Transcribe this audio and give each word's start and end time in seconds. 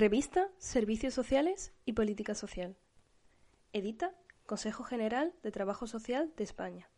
Revista 0.00 0.48
Servicios 0.56 1.12
Sociales 1.12 1.74
y 1.84 1.92
Política 1.92 2.34
Social. 2.34 2.74
Edita 3.74 4.14
Consejo 4.46 4.82
General 4.82 5.34
de 5.42 5.52
Trabajo 5.52 5.86
Social 5.86 6.32
de 6.38 6.44
España. 6.44 6.88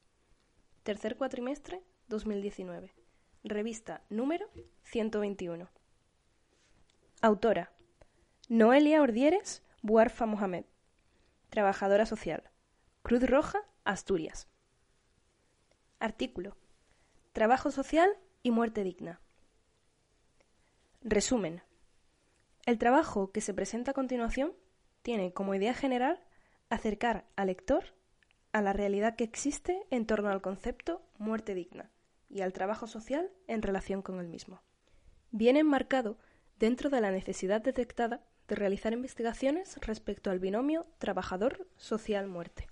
Tercer 0.85 1.17
cuatrimestre 1.17 1.83
2019. 2.07 2.95
Revista 3.43 4.05
número 4.09 4.49
121. 4.85 5.69
Autora 7.23 7.73
Noelia 8.49 9.03
Ordieres 9.03 9.65
Buarfa 9.83 10.27
Mohamed. 10.27 10.67
Trabajadora 11.51 12.07
social. 12.07 12.53
Cruz 13.03 13.29
Roja, 13.29 13.59
Asturias. 13.83 14.47
Artículo. 15.99 16.57
Trabajo 17.33 17.73
social 17.73 18.11
y 18.45 18.53
muerte 18.53 18.85
digna. 18.85 19.21
Resumen. 21.01 21.63
El 22.65 22.79
trabajo 22.79 23.33
que 23.33 23.41
se 23.41 23.55
presenta 23.55 23.91
a 23.91 23.95
continuación 23.95 24.53
tiene 25.03 25.33
como 25.33 25.55
idea 25.55 25.75
general 25.75 26.21
acercar 26.71 27.27
al 27.35 27.49
lector 27.49 27.85
a 28.53 28.63
la 28.63 28.73
realidad 28.73 29.17
que 29.17 29.25
existe 29.25 29.83
en 29.91 30.07
torno 30.07 30.29
al 30.29 30.43
concepto 30.43 31.03
muerte 31.19 31.55
digna 31.55 31.91
y 32.31 32.43
al 32.43 32.53
trabajo 32.53 32.87
social 32.87 33.31
en 33.49 33.63
relación 33.63 34.01
con 34.01 34.21
el 34.21 34.29
mismo. 34.29 34.63
Viene 35.33 35.61
enmarcado 35.61 36.19
dentro 36.59 36.89
de 36.89 37.01
la 37.01 37.11
necesidad 37.11 37.61
detectada 37.61 38.23
de 38.47 38.55
realizar 38.55 38.93
investigaciones 38.93 39.77
respecto 39.81 40.31
al 40.31 40.39
binomio 40.39 40.87
trabajador 40.99 41.67
social 41.77 42.29
muerte, 42.29 42.69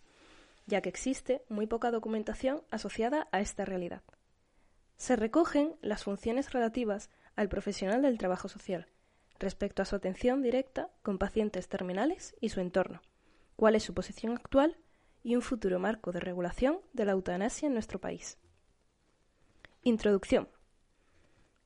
ya 0.66 0.83
que 0.83 0.88
existe 0.88 1.42
muy 1.48 1.66
poca 1.66 1.91
documentación 1.91 2.62
asociada 2.70 3.27
a 3.33 3.41
esta 3.41 3.64
realidad. 3.64 4.02
Se 4.97 5.16
recogen 5.16 5.75
las 5.80 6.05
funciones 6.05 6.52
relativas 6.52 7.11
al 7.34 7.48
profesional 7.48 8.02
del 8.02 8.19
trabajo 8.19 8.48
social, 8.48 8.86
respecto 9.40 9.82
a 9.82 9.86
su 9.86 9.96
atención 9.96 10.42
directa 10.42 10.90
con 11.02 11.18
pacientes 11.18 11.68
terminales 11.68 12.36
y 12.40 12.50
su 12.50 12.60
entorno, 12.60 13.00
cuál 13.56 13.74
es 13.74 13.82
su 13.82 13.94
posición 13.94 14.36
actual 14.36 14.77
y 15.24 15.34
un 15.34 15.42
futuro 15.42 15.78
marco 15.78 16.12
de 16.12 16.20
regulación 16.20 16.80
de 16.92 17.06
la 17.06 17.12
eutanasia 17.12 17.66
en 17.66 17.72
nuestro 17.72 18.00
país. 18.00 18.38
Introducción. 19.82 20.48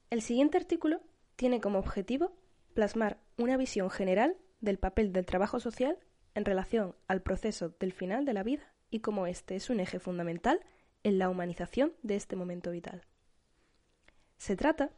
El 0.08 0.22
siguiente 0.22 0.56
artículo 0.56 1.03
tiene 1.36 1.61
como 1.61 1.81
objetivo 1.81 2.33
plasmar 2.75 3.19
una 3.36 3.56
visión 3.56 3.91
general 3.91 4.36
del 4.61 4.78
papel 4.78 5.12
del 5.12 5.27
trabajo 5.27 5.59
social 5.61 5.98
en 6.34 6.44
relación 6.44 6.94
al 7.09 7.22
proceso 7.22 7.75
del 7.81 7.92
final 7.92 8.25
de 8.25 8.33
la 8.33 8.44
vida 8.44 8.72
y 8.91 9.00
cómo 9.00 9.27
este 9.27 9.56
es 9.56 9.69
un 9.69 9.81
eje 9.81 9.98
fundamental 9.98 10.61
en 11.03 11.19
la 11.19 11.28
humanización 11.28 11.92
de 12.03 12.14
este 12.16 12.36
momento 12.36 12.70
vital. 12.70 13.03
Se 14.36 14.56
trata 14.56 14.91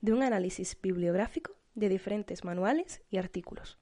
de 0.00 0.12
un 0.12 0.22
análisis 0.22 0.78
bibliográfico 0.80 1.57
de 1.78 1.88
diferentes 1.88 2.44
manuales 2.44 3.02
y 3.08 3.18
artículos. 3.18 3.78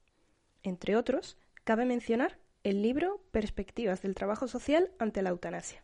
Entre 0.63 0.95
otros, 0.95 1.37
cabe 1.63 1.85
mencionar 1.85 2.37
el 2.63 2.81
libro 2.81 3.23
Perspectivas 3.31 4.01
del 4.01 4.15
Trabajo 4.15 4.47
Social 4.47 4.91
ante 4.99 5.21
la 5.21 5.29
Eutanasia. 5.29 5.83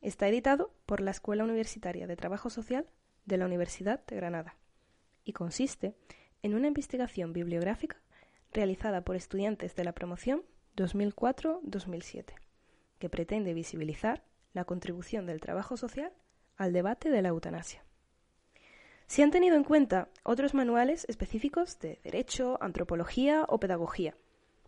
Está 0.00 0.28
editado 0.28 0.72
por 0.86 1.00
la 1.00 1.10
Escuela 1.10 1.44
Universitaria 1.44 2.06
de 2.06 2.16
Trabajo 2.16 2.48
Social 2.48 2.88
de 3.24 3.36
la 3.36 3.46
Universidad 3.46 4.04
de 4.06 4.16
Granada 4.16 4.56
y 5.24 5.32
consiste 5.32 5.94
en 6.42 6.54
una 6.54 6.68
investigación 6.68 7.32
bibliográfica 7.32 8.00
realizada 8.52 9.02
por 9.02 9.16
estudiantes 9.16 9.74
de 9.74 9.84
la 9.84 9.92
promoción 9.92 10.42
2004-2007, 10.76 12.34
que 12.98 13.10
pretende 13.10 13.52
visibilizar 13.52 14.24
la 14.52 14.64
contribución 14.64 15.26
del 15.26 15.40
trabajo 15.40 15.76
social 15.76 16.12
al 16.56 16.72
debate 16.72 17.10
de 17.10 17.20
la 17.22 17.28
eutanasia. 17.28 17.85
Se 19.06 19.22
han 19.22 19.30
tenido 19.30 19.56
en 19.56 19.64
cuenta 19.64 20.08
otros 20.24 20.52
manuales 20.52 21.06
específicos 21.08 21.78
de 21.78 22.00
derecho, 22.02 22.58
antropología 22.60 23.44
o 23.48 23.60
pedagogía, 23.60 24.16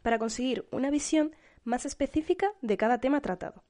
para 0.03 0.19
conseguir 0.19 0.67
una 0.71 0.91
visión 0.91 1.35
más 1.65 1.85
específica 1.85 2.53
de 2.63 2.77
cada 2.77 2.99
tema 2.99 3.21
tratado. 3.21 3.65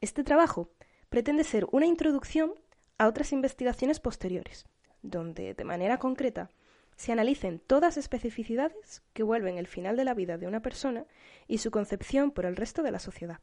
Este 0.00 0.22
trabajo 0.22 0.68
pretende 1.08 1.44
ser 1.44 1.66
una 1.72 1.86
introducción 1.86 2.52
a 2.98 3.08
otras 3.08 3.32
investigaciones 3.32 4.00
posteriores, 4.00 4.66
donde, 5.02 5.54
de 5.54 5.64
manera 5.64 5.98
concreta, 5.98 6.50
se 6.96 7.12
analicen 7.12 7.58
todas 7.58 7.96
especificidades 7.96 9.02
que 9.14 9.22
vuelven 9.22 9.58
el 9.58 9.66
final 9.66 9.96
de 9.96 10.04
la 10.04 10.14
vida 10.14 10.36
de 10.38 10.46
una 10.46 10.60
persona 10.60 11.06
y 11.48 11.58
su 11.58 11.70
concepción 11.70 12.30
por 12.30 12.44
el 12.44 12.54
resto 12.54 12.82
de 12.82 12.92
la 12.92 12.98
sociedad. 12.98 13.40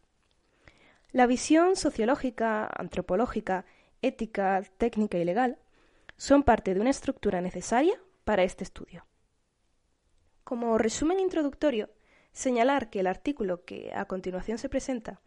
La 1.12 1.26
visión 1.26 1.76
sociológica, 1.76 2.70
antropológica, 2.74 3.66
ética, 4.02 4.64
técnica 4.78 5.18
y 5.18 5.26
legal 5.26 5.58
son 6.22 6.44
parte 6.44 6.76
de 6.76 6.80
una 6.80 6.92
estructura 6.92 7.42
necesaria 7.42 8.00
para 8.26 8.44
este 8.44 8.64
estudio. 8.64 9.08
Como 10.44 10.78
resumen 10.78 11.20
introductorio, 11.20 11.90
señalar 12.32 12.92
que 12.92 13.00
el 13.00 13.08
artículo 13.08 13.66
que 13.66 13.92
a 13.96 14.06
continuación 14.06 14.60
se 14.60 14.70
presenta 14.70 15.20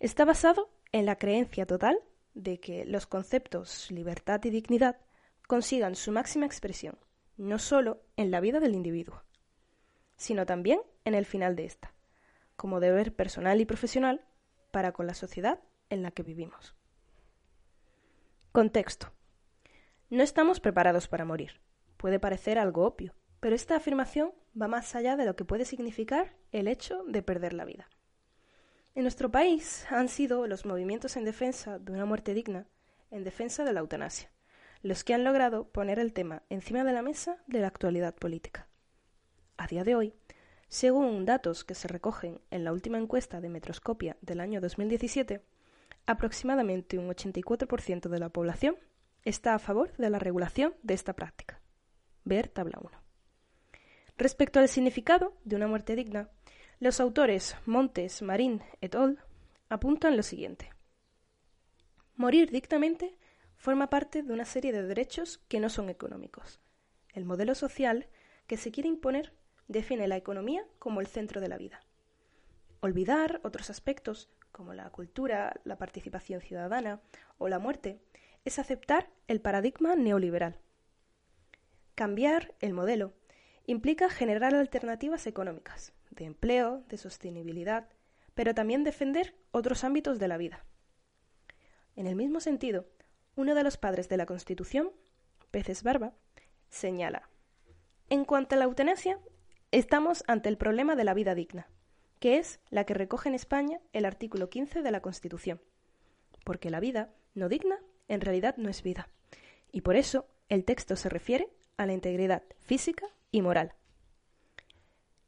está 0.00 0.24
basado 0.24 0.70
en 0.90 1.04
la 1.04 1.16
creencia 1.16 1.66
total 1.66 1.98
de 2.32 2.60
que 2.60 2.86
los 2.86 3.06
conceptos 3.06 3.90
libertad 3.90 4.42
y 4.44 4.48
dignidad 4.48 4.96
consigan 5.46 5.94
su 5.94 6.12
máxima 6.12 6.46
expresión, 6.46 6.98
no 7.36 7.58
sólo 7.58 8.00
en 8.16 8.30
la 8.30 8.40
vida 8.40 8.58
del 8.58 8.74
individuo, 8.74 9.22
sino 10.16 10.46
también 10.46 10.80
en 11.04 11.14
el 11.14 11.26
final 11.26 11.56
de 11.56 11.66
ésta, 11.66 11.92
como 12.56 12.80
deber 12.80 13.14
personal 13.14 13.60
y 13.60 13.66
profesional 13.66 14.24
para 14.70 14.92
con 14.92 15.06
la 15.06 15.12
sociedad 15.12 15.60
en 15.90 16.02
la 16.02 16.10
que 16.10 16.22
vivimos. 16.22 16.74
Contexto. 18.50 19.17
No 20.10 20.22
estamos 20.22 20.58
preparados 20.58 21.06
para 21.06 21.26
morir. 21.26 21.60
Puede 21.98 22.18
parecer 22.18 22.58
algo 22.58 22.86
obvio, 22.86 23.14
pero 23.40 23.54
esta 23.54 23.76
afirmación 23.76 24.32
va 24.60 24.66
más 24.66 24.94
allá 24.94 25.16
de 25.16 25.26
lo 25.26 25.36
que 25.36 25.44
puede 25.44 25.66
significar 25.66 26.34
el 26.50 26.66
hecho 26.66 27.04
de 27.04 27.22
perder 27.22 27.52
la 27.52 27.66
vida. 27.66 27.90
En 28.94 29.02
nuestro 29.02 29.30
país 29.30 29.84
han 29.90 30.08
sido 30.08 30.46
los 30.46 30.64
movimientos 30.64 31.18
en 31.18 31.24
defensa 31.24 31.78
de 31.78 31.92
una 31.92 32.06
muerte 32.06 32.32
digna, 32.32 32.66
en 33.10 33.22
defensa 33.22 33.64
de 33.64 33.74
la 33.74 33.80
eutanasia, 33.80 34.30
los 34.80 35.04
que 35.04 35.12
han 35.12 35.24
logrado 35.24 35.68
poner 35.68 35.98
el 35.98 36.14
tema 36.14 36.42
encima 36.48 36.84
de 36.84 36.94
la 36.94 37.02
mesa 37.02 37.36
de 37.46 37.60
la 37.60 37.66
actualidad 37.66 38.14
política. 38.14 38.66
A 39.58 39.66
día 39.66 39.84
de 39.84 39.94
hoy, 39.94 40.14
según 40.68 41.26
datos 41.26 41.64
que 41.64 41.74
se 41.74 41.86
recogen 41.86 42.40
en 42.50 42.64
la 42.64 42.72
última 42.72 42.96
encuesta 42.96 43.42
de 43.42 43.50
Metroscopia 43.50 44.16
del 44.22 44.40
año 44.40 44.62
2017, 44.62 45.42
aproximadamente 46.06 46.98
un 46.98 47.10
84% 47.10 48.08
de 48.08 48.18
la 48.18 48.30
población 48.30 48.76
está 49.24 49.54
a 49.54 49.58
favor 49.58 49.96
de 49.96 50.10
la 50.10 50.18
regulación 50.18 50.74
de 50.82 50.94
esta 50.94 51.14
práctica. 51.14 51.60
Ver 52.24 52.48
tabla 52.48 52.78
1. 52.80 52.90
Respecto 54.16 54.58
al 54.58 54.68
significado 54.68 55.36
de 55.44 55.56
una 55.56 55.68
muerte 55.68 55.94
digna, 55.94 56.28
los 56.80 57.00
autores 57.00 57.56
Montes, 57.66 58.22
Marín 58.22 58.62
et 58.80 58.94
al. 58.94 59.18
apuntan 59.68 60.16
lo 60.16 60.22
siguiente. 60.22 60.70
Morir 62.16 62.50
dignamente 62.50 63.16
forma 63.56 63.90
parte 63.90 64.22
de 64.22 64.32
una 64.32 64.44
serie 64.44 64.72
de 64.72 64.82
derechos 64.82 65.38
que 65.48 65.60
no 65.60 65.68
son 65.68 65.88
económicos. 65.88 66.60
El 67.12 67.24
modelo 67.24 67.54
social 67.54 68.08
que 68.46 68.56
se 68.56 68.70
quiere 68.70 68.88
imponer 68.88 69.32
define 69.68 70.08
la 70.08 70.16
economía 70.16 70.64
como 70.78 71.00
el 71.00 71.06
centro 71.06 71.40
de 71.40 71.48
la 71.48 71.58
vida. 71.58 71.80
Olvidar 72.80 73.40
otros 73.44 73.70
aspectos, 73.70 74.30
como 74.52 74.72
la 74.74 74.90
cultura, 74.90 75.60
la 75.64 75.78
participación 75.78 76.40
ciudadana 76.40 77.00
o 77.38 77.48
la 77.48 77.58
muerte, 77.58 78.00
es 78.48 78.58
aceptar 78.58 79.10
el 79.28 79.40
paradigma 79.42 79.94
neoliberal. 79.94 80.58
Cambiar 81.94 82.54
el 82.60 82.72
modelo 82.72 83.12
implica 83.66 84.08
generar 84.08 84.54
alternativas 84.54 85.26
económicas, 85.26 85.92
de 86.10 86.24
empleo, 86.24 86.82
de 86.88 86.96
sostenibilidad, 86.96 87.88
pero 88.34 88.54
también 88.54 88.84
defender 88.84 89.36
otros 89.50 89.84
ámbitos 89.84 90.18
de 90.18 90.28
la 90.28 90.38
vida. 90.38 90.64
En 91.94 92.06
el 92.06 92.16
mismo 92.16 92.40
sentido, 92.40 92.86
uno 93.36 93.54
de 93.54 93.62
los 93.64 93.76
padres 93.76 94.08
de 94.08 94.16
la 94.16 94.24
Constitución, 94.24 94.92
Peces 95.50 95.82
Barba, 95.82 96.14
señala, 96.70 97.28
en 98.08 98.24
cuanto 98.24 98.54
a 98.54 98.58
la 98.58 98.64
eutanasia, 98.64 99.18
estamos 99.72 100.24
ante 100.26 100.48
el 100.48 100.56
problema 100.56 100.96
de 100.96 101.04
la 101.04 101.12
vida 101.12 101.34
digna, 101.34 101.68
que 102.18 102.38
es 102.38 102.60
la 102.70 102.84
que 102.84 102.94
recoge 102.94 103.28
en 103.28 103.34
España 103.34 103.80
el 103.92 104.06
artículo 104.06 104.48
15 104.48 104.80
de 104.80 104.90
la 104.90 105.02
Constitución, 105.02 105.60
porque 106.44 106.70
la 106.70 106.80
vida 106.80 107.12
no 107.34 107.50
digna 107.50 107.78
en 108.08 108.20
realidad 108.20 108.56
no 108.56 108.68
es 108.68 108.82
vida. 108.82 109.08
Y 109.70 109.82
por 109.82 109.96
eso 109.96 110.26
el 110.48 110.64
texto 110.64 110.96
se 110.96 111.08
refiere 111.08 111.48
a 111.76 111.86
la 111.86 111.92
integridad 111.92 112.42
física 112.58 113.06
y 113.30 113.42
moral. 113.42 113.74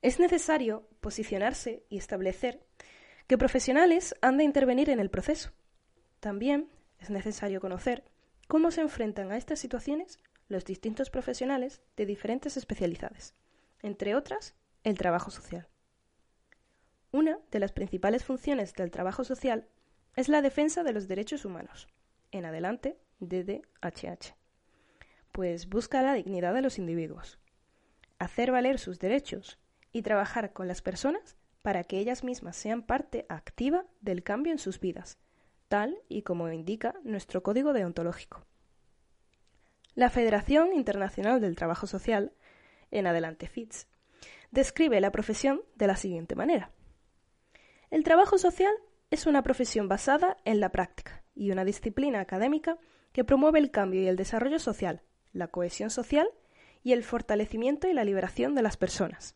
Es 0.02 0.18
necesario 0.18 0.88
posicionarse 1.00 1.84
y 1.88 1.98
establecer 1.98 2.64
que 3.26 3.38
profesionales 3.38 4.14
han 4.22 4.38
de 4.38 4.44
intervenir 4.44 4.90
en 4.90 4.98
el 4.98 5.10
proceso. 5.10 5.50
También 6.20 6.68
es 6.98 7.10
necesario 7.10 7.60
conocer 7.60 8.04
cómo 8.48 8.70
se 8.70 8.80
enfrentan 8.80 9.30
a 9.30 9.36
estas 9.36 9.58
situaciones 9.58 10.18
los 10.48 10.64
distintos 10.64 11.10
profesionales 11.10 11.80
de 11.96 12.06
diferentes 12.06 12.56
especialidades, 12.56 13.34
entre 13.82 14.16
otras, 14.16 14.54
el 14.82 14.98
trabajo 14.98 15.30
social. 15.30 15.68
Una 17.12 17.38
de 17.50 17.60
las 17.60 17.72
principales 17.72 18.24
funciones 18.24 18.74
del 18.74 18.90
trabajo 18.90 19.22
social 19.24 19.68
es 20.16 20.28
la 20.28 20.42
defensa 20.42 20.82
de 20.82 20.92
los 20.92 21.06
derechos 21.06 21.44
humanos, 21.44 21.88
en 22.32 22.44
adelante 22.44 22.98
DDHH, 23.20 24.34
pues 25.32 25.68
busca 25.68 26.02
la 26.02 26.14
dignidad 26.14 26.54
de 26.54 26.62
los 26.62 26.78
individuos. 26.78 27.38
hacer 28.18 28.50
valer 28.50 28.78
sus 28.78 28.98
derechos 28.98 29.58
y 29.92 30.02
trabajar 30.02 30.52
con 30.52 30.68
las 30.68 30.82
personas 30.82 31.36
para 31.62 31.84
que 31.84 31.98
ellas 31.98 32.22
mismas 32.22 32.54
sean 32.54 32.82
parte 32.82 33.24
activa 33.30 33.86
del 34.02 34.22
cambio 34.22 34.52
en 34.52 34.58
sus 34.58 34.78
vidas, 34.78 35.18
tal 35.68 35.96
y 36.08 36.20
como 36.20 36.50
indica 36.50 36.94
nuestro 37.02 37.42
código 37.42 37.72
deontológico. 37.72 38.44
La 39.94 40.10
Federación 40.10 40.74
Internacional 40.74 41.40
del 41.40 41.56
Trabajo 41.56 41.86
Social, 41.86 42.34
en 42.90 43.06
adelante 43.06 43.48
FITS, 43.48 43.86
describe 44.50 45.00
la 45.00 45.12
profesión 45.12 45.62
de 45.76 45.86
la 45.86 45.96
siguiente 45.96 46.34
manera. 46.34 46.70
El 47.90 48.04
trabajo 48.04 48.36
social 48.36 48.72
es 49.10 49.26
una 49.26 49.42
profesión 49.42 49.88
basada 49.88 50.36
en 50.44 50.60
la 50.60 50.70
práctica 50.70 51.19
y 51.34 51.50
una 51.50 51.64
disciplina 51.64 52.20
académica 52.20 52.78
que 53.12 53.24
promueve 53.24 53.58
el 53.58 53.70
cambio 53.70 54.02
y 54.02 54.06
el 54.06 54.16
desarrollo 54.16 54.58
social, 54.58 55.02
la 55.32 55.48
cohesión 55.48 55.90
social 55.90 56.28
y 56.82 56.92
el 56.92 57.04
fortalecimiento 57.04 57.88
y 57.88 57.92
la 57.92 58.04
liberación 58.04 58.54
de 58.54 58.62
las 58.62 58.76
personas. 58.76 59.34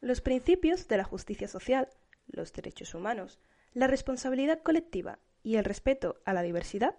Los 0.00 0.20
principios 0.20 0.88
de 0.88 0.96
la 0.96 1.04
justicia 1.04 1.48
social, 1.48 1.88
los 2.26 2.52
derechos 2.52 2.94
humanos, 2.94 3.38
la 3.72 3.86
responsabilidad 3.86 4.62
colectiva 4.62 5.18
y 5.42 5.56
el 5.56 5.64
respeto 5.64 6.20
a 6.24 6.32
la 6.32 6.42
diversidad 6.42 6.96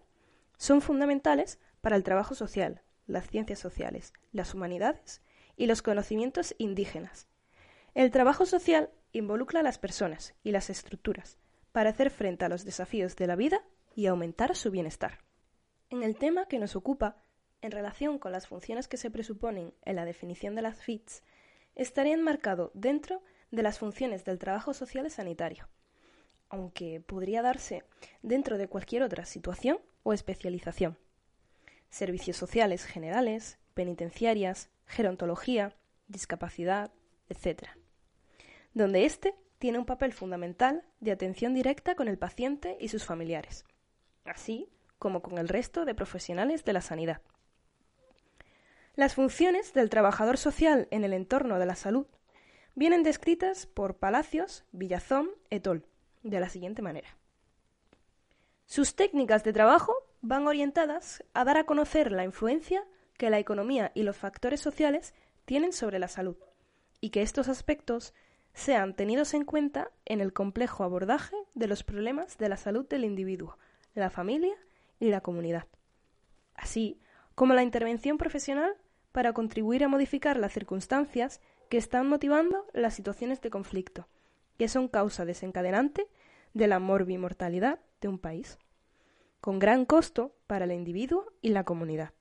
son 0.58 0.82
fundamentales 0.82 1.60
para 1.82 1.96
el 1.96 2.04
trabajo 2.04 2.36
social, 2.36 2.82
las 3.06 3.30
ciencias 3.30 3.60
sociales, 3.60 4.14
las 4.32 4.54
humanidades 4.54 5.22
y 5.58 5.68
los 5.68 5.82
conocimientos 5.82 6.56
indígenas. 6.58 7.28
El 7.94 8.10
trabajo 8.12 8.46
social 8.46 8.90
involucra 9.12 9.60
a 9.60 9.64
las 9.64 9.78
personas 9.78 10.34
y 10.44 10.52
las 10.52 10.70
estructuras 10.70 11.38
para 11.72 11.92
hacer 11.92 12.10
frente 12.10 12.46
a 12.46 12.50
los 12.50 12.66
desafíos 12.66 13.16
de 13.16 13.28
la 13.28 13.36
vida 13.36 13.64
y 13.96 14.08
aumentar 14.08 14.56
su 14.56 14.72
bienestar. 14.72 15.20
En 15.90 16.04
el 16.04 16.16
tema 16.16 16.48
que 16.48 16.60
nos 16.60 16.76
ocupa, 16.76 17.24
en 17.62 17.72
relación 17.72 18.20
con 18.20 18.32
las 18.32 18.48
funciones 18.48 18.88
que 18.88 18.98
se 18.98 19.12
presuponen 19.12 19.74
en 19.84 19.96
la 19.96 20.06
definición 20.06 20.56
de 20.56 20.62
las 20.62 20.82
FITS, 20.82 21.24
estaría 21.76 22.14
enmarcado 22.14 22.72
dentro 22.74 23.24
de 23.52 23.64
las 23.64 23.80
funciones 23.80 24.26
del 24.26 24.40
trabajo 24.40 24.74
social 24.74 25.06
y 25.06 25.10
sanitario, 25.10 25.70
aunque 26.50 27.02
podría 27.02 27.42
darse 27.42 27.84
dentro 28.22 28.58
de 28.58 28.68
cualquier 28.68 29.04
otra 29.04 29.26
situación 29.26 29.80
o 30.04 30.14
especialización. 30.14 30.98
Servicios 31.90 32.38
sociales 32.38 32.86
generales, 32.86 33.60
penitenciarias, 33.74 34.70
gerontología, 34.86 35.76
discapacidad, 36.08 36.92
etc. 37.30 37.70
Donde 38.74 39.06
éste 39.06 39.36
tiene 39.60 39.80
un 39.80 39.86
papel 39.86 40.12
fundamental 40.14 40.84
de 41.00 41.12
atención 41.12 41.54
directa 41.54 41.96
con 41.96 42.08
el 42.08 42.18
paciente 42.18 42.78
y 42.80 42.90
sus 42.90 43.06
familiares, 43.06 43.66
así 44.26 44.70
como 45.00 45.22
con 45.22 45.38
el 45.38 45.50
resto 45.50 45.86
de 45.86 45.96
profesionales 45.96 46.64
de 46.64 46.74
la 46.74 46.82
sanidad. 46.82 47.22
Las 48.96 49.16
funciones 49.16 49.74
del 49.74 49.90
trabajador 49.90 50.38
social 50.38 50.88
en 50.92 51.04
el 51.04 51.14
entorno 51.14 51.60
de 51.60 51.66
la 51.66 51.76
salud 51.76 52.06
vienen 52.76 53.04
descritas 53.04 53.66
por 53.66 53.98
Palacios, 53.98 54.66
Villazón 54.72 55.30
et 55.50 55.68
al. 55.68 55.84
de 56.22 56.40
la 56.40 56.50
siguiente 56.50 56.82
manera. 56.82 57.18
Sus 58.66 58.96
técnicas 58.96 59.44
de 59.44 59.54
trabajo 59.54 59.94
van 60.22 60.48
orientadas 60.48 61.24
a 61.34 61.44
dar 61.44 61.58
a 61.58 61.66
conocer 61.66 62.12
la 62.12 62.24
influencia 62.24 62.84
que 63.18 63.30
la 63.30 63.40
economía 63.40 63.92
y 63.94 64.04
los 64.04 64.16
factores 64.16 64.62
sociales 64.62 65.14
tienen 65.46 65.74
sobre 65.74 66.00
la 66.00 66.08
salud, 66.08 66.38
y 67.02 67.10
que 67.10 67.22
estos 67.22 67.50
aspectos 67.50 68.14
sean 68.54 68.96
tenidos 68.96 69.34
en 69.34 69.44
cuenta 69.44 69.92
en 70.06 70.22
el 70.22 70.34
complejo 70.34 70.84
abordaje 70.84 71.36
de 71.56 71.68
los 71.68 71.84
problemas 71.84 72.38
de 72.38 72.50
la 72.50 72.58
salud 72.58 72.88
del 72.88 73.04
individuo, 73.04 73.58
la 73.94 74.10
familia 74.10 74.56
y 75.00 75.10
la 75.10 75.22
comunidad, 75.22 75.68
así 76.56 77.00
como 77.36 77.54
la 77.54 77.64
intervención 77.64 78.18
profesional 78.18 78.76
para 79.12 79.34
contribuir 79.34 79.84
a 79.84 79.88
modificar 79.88 80.38
las 80.38 80.54
circunstancias 80.54 81.42
que 81.70 81.78
están 81.78 82.08
motivando 82.08 82.66
las 82.74 82.94
situaciones 82.94 83.42
de 83.42 83.50
conflicto, 83.50 84.08
que 84.58 84.68
son 84.68 84.88
causa 84.88 85.26
desencadenante 85.26 86.08
de 86.54 86.68
la 86.68 86.80
morbimortalidad 86.80 87.80
de 88.02 88.08
un 88.08 88.20
país, 88.20 88.60
con 89.42 89.60
gran 89.60 89.86
costo 89.86 90.36
para 90.48 90.66
el 90.66 90.72
individuo 90.72 91.32
y 91.42 91.50
la 91.50 91.64
comunidad. 91.64 92.14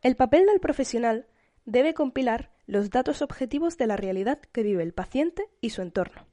El 0.00 0.16
papel 0.16 0.46
del 0.46 0.60
profesional 0.60 1.26
debe 1.64 1.92
compilar 1.92 2.50
los 2.66 2.90
datos 2.90 3.20
objetivos 3.20 3.76
de 3.76 3.86
la 3.86 3.96
realidad 3.96 4.38
que 4.52 4.62
vive 4.62 4.82
el 4.82 4.94
paciente 4.94 5.48
y 5.60 5.70
su 5.70 5.82
entorno. 5.82 6.26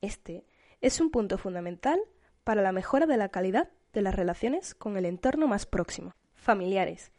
Este 0.00 0.44
es 0.84 1.00
un 1.00 1.08
punto 1.08 1.38
fundamental 1.38 1.98
para 2.44 2.60
la 2.60 2.70
mejora 2.70 3.06
de 3.06 3.16
la 3.16 3.30
calidad 3.30 3.70
de 3.94 4.02
las 4.02 4.14
relaciones 4.14 4.74
con 4.74 4.98
el 4.98 5.06
entorno 5.06 5.46
más 5.46 5.64
próximo, 5.64 6.14
familiares, 6.34 7.10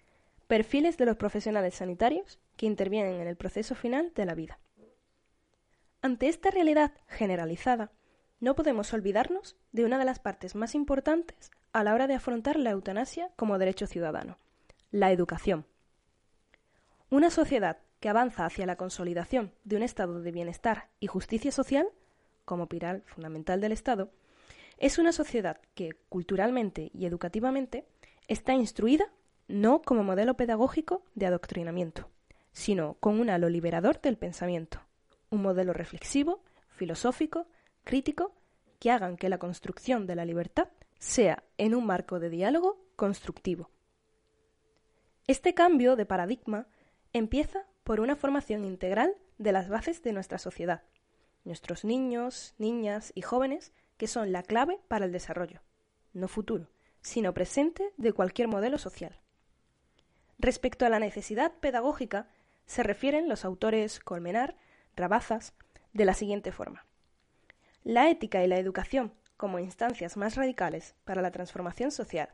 perfiles 0.46 0.98
de 0.98 1.08
los 1.08 1.16
profesionales 1.16 1.74
sanitarios 1.74 2.38
que 2.58 2.68
intervienen 2.68 3.20
en 3.20 3.28
el 3.28 3.36
proceso 3.36 3.74
final 3.74 4.12
de 4.14 4.26
la 4.26 4.36
vida. 4.36 4.60
Ante 6.04 6.28
esta 6.28 6.52
realidad 6.52 6.92
generalizada, 7.08 7.92
no 8.40 8.56
podemos 8.56 8.94
olvidarnos 8.94 9.56
de 9.72 9.84
una 9.84 9.98
de 9.98 10.06
las 10.06 10.20
partes 10.20 10.54
más 10.54 10.76
importantes 10.76 11.50
a 11.74 11.84
la 11.84 11.96
hora 11.96 12.06
de 12.06 12.14
afrontar 12.14 12.60
la 12.60 12.70
eutanasia 12.70 13.32
como 13.36 13.58
derecho 13.58 13.88
ciudadano, 13.88 14.38
la 14.92 15.12
educación. 15.12 15.66
Una 17.10 17.32
sociedad 17.32 17.80
que 18.00 18.10
avanza 18.10 18.46
hacia 18.46 18.68
la 18.68 18.76
consolidación 18.76 19.56
de 19.64 19.78
un 19.78 19.82
estado 19.82 20.22
de 20.22 20.32
bienestar 20.32 20.90
y 21.00 21.08
justicia 21.08 21.52
social, 21.52 21.88
como 22.46 22.68
pilar 22.68 23.02
fundamental 23.06 23.60
del 23.60 23.72
Estado, 23.72 24.12
es 24.78 24.98
una 24.98 25.12
sociedad 25.12 25.60
que, 25.74 25.98
culturalmente 26.10 26.92
y 26.94 27.06
educativamente, 27.06 27.86
está 28.28 28.54
instruida 28.54 29.12
no 29.48 29.82
como 29.82 30.04
modelo 30.04 30.36
pedagógico 30.36 31.04
de 31.14 31.28
adoctrinamiento, 31.28 32.10
sino 32.52 32.96
con 32.96 33.20
un 33.20 33.30
halo 33.30 33.50
liberador 33.50 34.02
del 34.02 34.18
pensamiento, 34.18 34.82
un 35.30 35.42
modelo 35.42 35.74
reflexivo, 35.74 36.44
filosófico, 36.70 37.48
crítico, 37.84 38.34
que 38.80 38.92
hagan 38.92 39.18
que 39.18 39.30
la 39.30 39.38
construcción 39.38 40.08
de 40.08 40.16
la 40.16 40.26
libertad 40.26 40.70
sea 41.00 41.44
en 41.58 41.76
un 41.76 41.86
marco 41.86 42.20
de 42.20 42.30
diálogo 42.30 42.86
constructivo. 42.96 43.70
Este 45.28 45.54
cambio 45.54 45.96
de 45.96 46.06
paradigma 46.06 46.68
empieza 47.14 47.66
por 47.84 48.00
una 48.00 48.16
formación 48.16 48.66
integral 48.66 49.16
de 49.38 49.52
las 49.52 49.70
bases 49.70 50.02
de 50.04 50.14
nuestra 50.14 50.38
sociedad, 50.38 50.84
nuestros 51.46 51.86
niños, 51.86 52.54
niñas 52.58 53.12
y 53.16 53.22
jóvenes, 53.22 53.72
que 53.98 54.08
son 54.08 54.32
la 54.32 54.44
clave 54.44 54.80
para 54.88 55.06
el 55.06 55.12
desarrollo, 55.12 55.62
no 56.14 56.28
futuro, 56.28 56.70
sino 57.02 57.34
presente 57.34 57.94
de 57.98 58.12
cualquier 58.12 58.48
modelo 58.48 58.78
social. 58.78 59.20
Respecto 60.38 60.86
a 60.86 60.90
la 60.90 61.00
necesidad 61.00 61.54
pedagógica, 61.54 62.28
se 62.66 62.84
refieren 62.84 63.30
los 63.30 63.46
autores 63.46 64.00
Colmenar, 64.00 64.58
Rabazas, 64.96 65.54
de 65.94 66.06
la 66.06 66.14
siguiente 66.14 66.52
forma. 66.52 66.86
La 67.84 68.10
ética 68.10 68.44
y 68.44 68.48
la 68.48 68.58
educación 68.58 69.14
como 69.38 69.60
instancias 69.60 70.18
más 70.18 70.36
radicales 70.36 70.96
para 71.04 71.22
la 71.22 71.32
transformación 71.32 71.92
social 71.92 72.30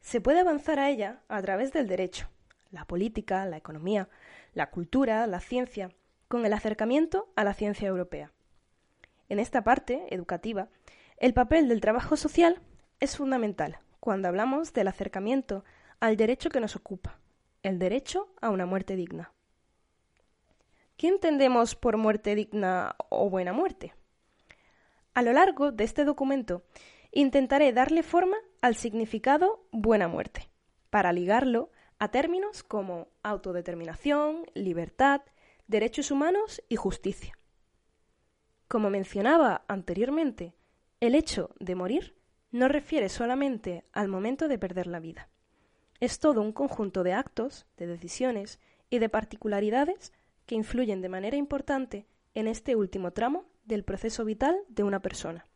se 0.00 0.20
puede 0.20 0.40
avanzar 0.40 0.78
a 0.78 0.90
ella 0.90 1.22
a 1.28 1.40
través 1.42 1.72
del 1.72 1.86
derecho, 1.86 2.28
la 2.70 2.84
política, 2.84 3.46
la 3.46 3.56
economía, 3.56 4.08
la 4.52 4.70
cultura, 4.70 5.26
la 5.26 5.40
ciencia, 5.40 5.92
con 6.32 6.46
el 6.46 6.54
acercamiento 6.54 7.30
a 7.36 7.44
la 7.44 7.52
ciencia 7.52 7.86
europea. 7.86 8.32
En 9.28 9.38
esta 9.38 9.64
parte 9.64 10.06
educativa, 10.08 10.70
el 11.18 11.34
papel 11.34 11.68
del 11.68 11.82
trabajo 11.82 12.16
social 12.16 12.62
es 13.00 13.18
fundamental 13.18 13.80
cuando 14.00 14.28
hablamos 14.28 14.72
del 14.72 14.88
acercamiento 14.88 15.62
al 16.00 16.16
derecho 16.16 16.48
que 16.48 16.58
nos 16.58 16.74
ocupa, 16.74 17.18
el 17.62 17.78
derecho 17.78 18.32
a 18.40 18.48
una 18.48 18.64
muerte 18.64 18.96
digna. 18.96 19.34
¿Qué 20.96 21.08
entendemos 21.08 21.74
por 21.74 21.98
muerte 21.98 22.34
digna 22.34 22.96
o 23.10 23.28
buena 23.28 23.52
muerte? 23.52 23.94
A 25.12 25.20
lo 25.20 25.34
largo 25.34 25.70
de 25.70 25.84
este 25.84 26.06
documento 26.06 26.62
intentaré 27.10 27.74
darle 27.74 28.02
forma 28.02 28.38
al 28.62 28.74
significado 28.76 29.66
buena 29.70 30.08
muerte, 30.08 30.48
para 30.88 31.12
ligarlo 31.12 31.70
a 31.98 32.08
términos 32.08 32.62
como 32.62 33.08
autodeterminación, 33.22 34.46
libertad, 34.54 35.20
derechos 35.66 36.10
humanos 36.10 36.62
y 36.68 36.76
justicia. 36.76 37.38
Como 38.68 38.90
mencionaba 38.90 39.64
anteriormente, 39.68 40.54
el 41.00 41.14
hecho 41.14 41.54
de 41.58 41.74
morir 41.74 42.16
no 42.50 42.68
refiere 42.68 43.08
solamente 43.08 43.84
al 43.92 44.08
momento 44.08 44.48
de 44.48 44.58
perder 44.58 44.86
la 44.86 45.00
vida. 45.00 45.28
Es 46.00 46.18
todo 46.18 46.40
un 46.40 46.52
conjunto 46.52 47.02
de 47.02 47.12
actos, 47.12 47.66
de 47.76 47.86
decisiones 47.86 48.58
y 48.90 48.98
de 48.98 49.08
particularidades 49.08 50.12
que 50.46 50.54
influyen 50.54 51.00
de 51.00 51.08
manera 51.08 51.36
importante 51.36 52.06
en 52.34 52.48
este 52.48 52.76
último 52.76 53.12
tramo 53.12 53.46
del 53.64 53.84
proceso 53.84 54.24
vital 54.24 54.56
de 54.68 54.82
una 54.82 55.00
persona 55.00 55.46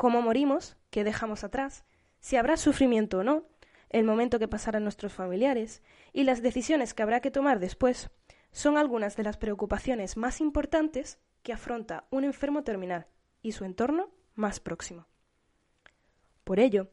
cómo 0.00 0.22
morimos, 0.22 0.78
qué 0.88 1.04
dejamos 1.04 1.44
atrás, 1.44 1.84
si 2.20 2.36
habrá 2.36 2.56
sufrimiento 2.56 3.18
o 3.18 3.22
no, 3.22 3.44
el 3.90 4.02
momento 4.02 4.38
que 4.38 4.48
pasarán 4.48 4.82
nuestros 4.82 5.12
familiares 5.12 5.82
y 6.14 6.24
las 6.24 6.40
decisiones 6.40 6.94
que 6.94 7.02
habrá 7.02 7.20
que 7.20 7.30
tomar 7.30 7.60
después 7.60 8.08
son 8.52 8.76
algunas 8.76 9.16
de 9.16 9.22
las 9.22 9.36
preocupaciones 9.36 10.16
más 10.16 10.40
importantes 10.40 11.18
que 11.42 11.52
afronta 11.52 12.06
un 12.10 12.24
enfermo 12.24 12.62
terminal 12.62 13.06
y 13.42 13.52
su 13.52 13.64
entorno 13.64 14.10
más 14.34 14.60
próximo. 14.60 15.06
Por 16.44 16.60
ello, 16.60 16.88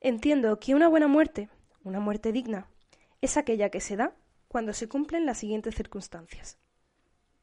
entiendo 0.00 0.58
que 0.58 0.74
una 0.74 0.88
buena 0.88 1.08
muerte, 1.08 1.48
una 1.84 2.00
muerte 2.00 2.32
digna, 2.32 2.66
es 3.20 3.36
aquella 3.36 3.70
que 3.70 3.80
se 3.80 3.96
da 3.96 4.14
cuando 4.48 4.72
se 4.72 4.88
cumplen 4.88 5.26
las 5.26 5.38
siguientes 5.38 5.74
circunstancias. 5.74 6.58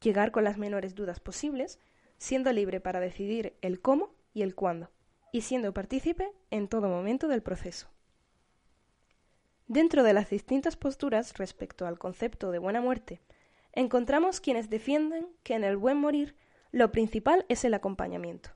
Llegar 0.02 0.32
con 0.32 0.44
las 0.44 0.58
menores 0.58 0.96
dudas 0.96 1.20
posibles, 1.20 1.80
siendo 2.18 2.52
libre 2.52 2.80
para 2.80 3.00
decidir 3.00 3.58
el 3.62 3.82
cómo 3.82 4.14
y 4.34 4.42
el 4.44 4.56
cuándo, 4.56 4.92
y 5.32 5.42
siendo 5.42 5.74
partícipe 5.74 6.32
en 6.50 6.68
todo 6.68 6.88
momento 6.90 7.28
del 7.28 7.42
proceso. 7.42 7.90
Dentro 9.68 10.04
de 10.04 10.14
las 10.14 10.30
distintas 10.30 10.76
posturas 10.76 11.38
respecto 11.38 11.86
al 11.86 12.00
concepto 12.00 12.52
de 12.52 12.60
buena 12.60 12.82
muerte, 12.82 13.22
encontramos 13.80 14.42
quienes 14.42 14.70
defienden 14.70 15.26
que 15.42 15.56
en 15.56 15.64
el 15.64 15.78
buen 15.78 15.98
morir 15.98 16.36
lo 16.72 16.92
principal 16.92 17.46
es 17.48 17.64
el 17.64 17.74
acompañamiento, 17.74 18.50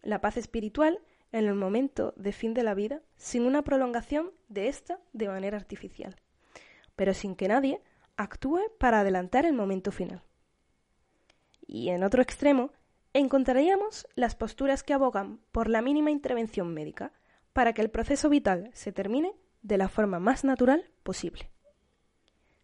la 0.00 0.20
paz 0.20 0.36
espiritual 0.36 1.00
en 1.32 1.46
el 1.46 1.54
momento 1.54 2.14
de 2.16 2.30
fin 2.30 2.54
de 2.54 2.62
la 2.62 2.74
vida 2.74 3.02
sin 3.16 3.46
una 3.46 3.62
prolongación 3.62 4.30
de 4.48 4.68
ésta 4.68 5.00
de 5.12 5.26
manera 5.26 5.56
artificial, 5.56 6.14
pero 6.94 7.14
sin 7.14 7.34
que 7.34 7.48
nadie 7.48 7.82
actúe 8.16 8.60
para 8.78 9.00
adelantar 9.00 9.44
el 9.44 9.54
momento 9.54 9.90
final. 9.90 10.22
Y 11.66 11.88
en 11.88 12.04
otro 12.04 12.22
extremo, 12.22 12.70
encontraríamos 13.12 14.06
las 14.14 14.36
posturas 14.36 14.84
que 14.84 14.94
abogan 14.94 15.40
por 15.50 15.68
la 15.68 15.82
mínima 15.82 16.12
intervención 16.12 16.72
médica 16.72 17.12
para 17.52 17.72
que 17.72 17.82
el 17.82 17.90
proceso 17.90 18.28
vital 18.28 18.70
se 18.72 18.92
termine 18.92 19.34
de 19.62 19.78
la 19.78 19.88
forma 19.88 20.20
más 20.20 20.44
natural 20.44 20.88
posible, 21.02 21.50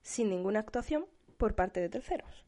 sin 0.03 0.31
ninguna 0.31 0.61
actuación 0.61 1.07
por 1.41 1.57
parte 1.57 1.81
de 1.81 1.89
terceros. 1.89 2.47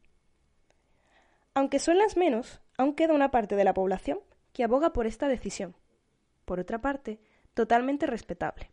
Aunque 1.54 1.80
son 1.80 1.98
las 1.98 2.16
menos, 2.16 2.60
aún 2.78 2.94
queda 2.94 3.14
una 3.14 3.32
parte 3.32 3.56
de 3.56 3.64
la 3.64 3.74
población 3.74 4.20
que 4.52 4.62
aboga 4.62 4.92
por 4.92 5.08
esta 5.08 5.26
decisión, 5.26 5.74
por 6.44 6.60
otra 6.60 6.80
parte, 6.80 7.18
totalmente 7.54 8.06
respetable. 8.06 8.70